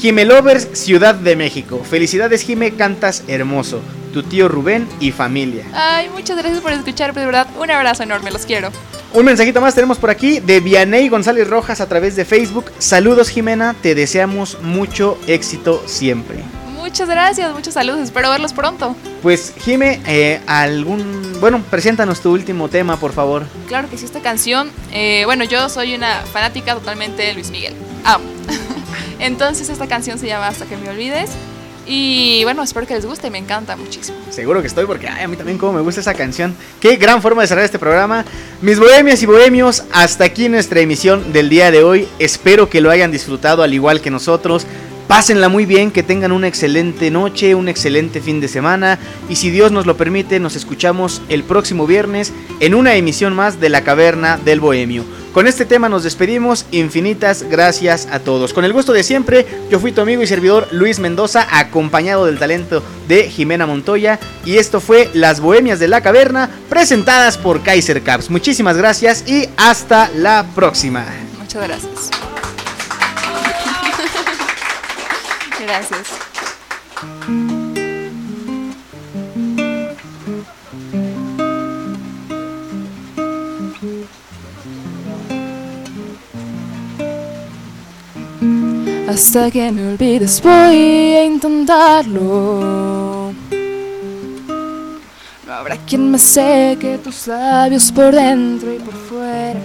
[0.00, 1.80] Jimelovers, Ciudad de México.
[1.88, 3.80] Felicidades, Jime, cantas hermoso.
[4.12, 5.64] Tu tío Rubén y familia.
[5.74, 7.48] Ay, muchas gracias por escucharme, de verdad.
[7.58, 8.70] Un abrazo enorme, los quiero.
[9.12, 12.70] Un mensajito más tenemos por aquí de Vianey González Rojas a través de Facebook.
[12.78, 16.38] Saludos Jimena, te deseamos mucho éxito siempre.
[16.76, 18.00] Muchas gracias, muchos saludos.
[18.02, 18.94] Espero verlos pronto.
[19.22, 21.38] Pues Jime, eh, algún...
[21.40, 23.44] Bueno, preséntanos tu último tema, por favor.
[23.68, 24.70] Claro que sí, esta canción.
[24.92, 27.74] eh, bueno, yo soy una fanática totalmente de Luis Miguel.
[28.04, 28.33] Amo.
[29.24, 31.30] Entonces, esta canción se llama Hasta que me olvides.
[31.86, 34.18] Y bueno, espero que les guste, me encanta muchísimo.
[34.28, 36.54] Seguro que estoy porque a mí también como me gusta esa canción.
[36.78, 38.26] Qué gran forma de cerrar este programa.
[38.60, 42.06] Mis bohemias y bohemios, hasta aquí nuestra emisión del día de hoy.
[42.18, 44.66] Espero que lo hayan disfrutado al igual que nosotros.
[45.08, 48.98] Pásenla muy bien, que tengan una excelente noche, un excelente fin de semana
[49.28, 53.60] y si Dios nos lo permite nos escuchamos el próximo viernes en una emisión más
[53.60, 55.04] de La Caverna del Bohemio.
[55.34, 58.52] Con este tema nos despedimos, infinitas gracias a todos.
[58.52, 62.38] Con el gusto de siempre, yo fui tu amigo y servidor Luis Mendoza, acompañado del
[62.38, 68.02] talento de Jimena Montoya y esto fue Las Bohemias de la Caverna, presentadas por Kaiser
[68.02, 68.30] Caps.
[68.30, 71.04] Muchísimas gracias y hasta la próxima.
[71.40, 72.10] Muchas gracias.
[75.66, 76.06] gracias.
[89.06, 93.34] Hasta que me olvides voy a intentarlo.
[95.46, 99.60] No habrá quien me seque tus labios por dentro y por fuera.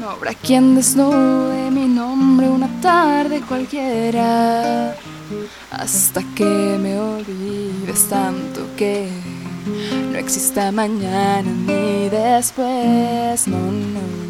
[0.00, 4.96] No habrá quien desnude mi nombre una tarde cualquiera.
[5.70, 9.10] Hasta que me olvides tanto que
[10.10, 13.46] no exista mañana ni después.
[13.46, 14.29] No, no.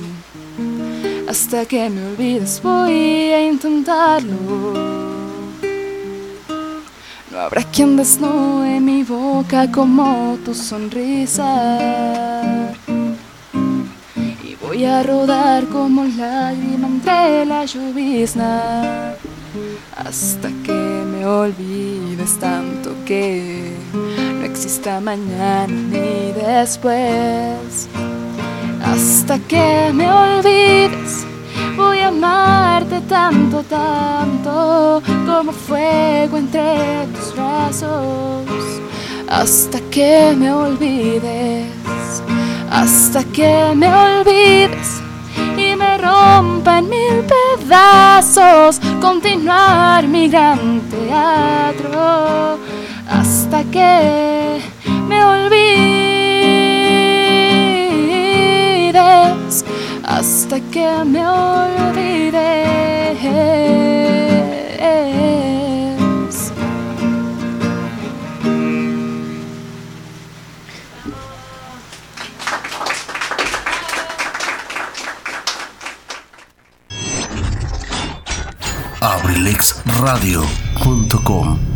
[1.29, 4.91] Hasta que me olvides voy a intentarlo.
[7.31, 11.53] No habrá quien desnude mi boca como tu sonrisa.
[14.45, 19.15] Y voy a rodar como lágrima entre la llovizna.
[19.97, 27.89] Hasta que me olvides tanto que no exista mañana ni después.
[28.85, 31.27] Hasta que me olvides,
[31.77, 38.45] voy a amarte tanto, tanto, como fuego entre tus brazos.
[39.29, 42.23] hasta que me olvides,
[42.71, 45.01] hasta que me olvides
[45.57, 52.59] y me rompa en mil pedazos continuar mi gran teatro
[53.09, 54.61] hasta que
[55.09, 55.25] me
[60.05, 62.81] hasta que me olvides.
[79.01, 81.70] Abrilexradio.com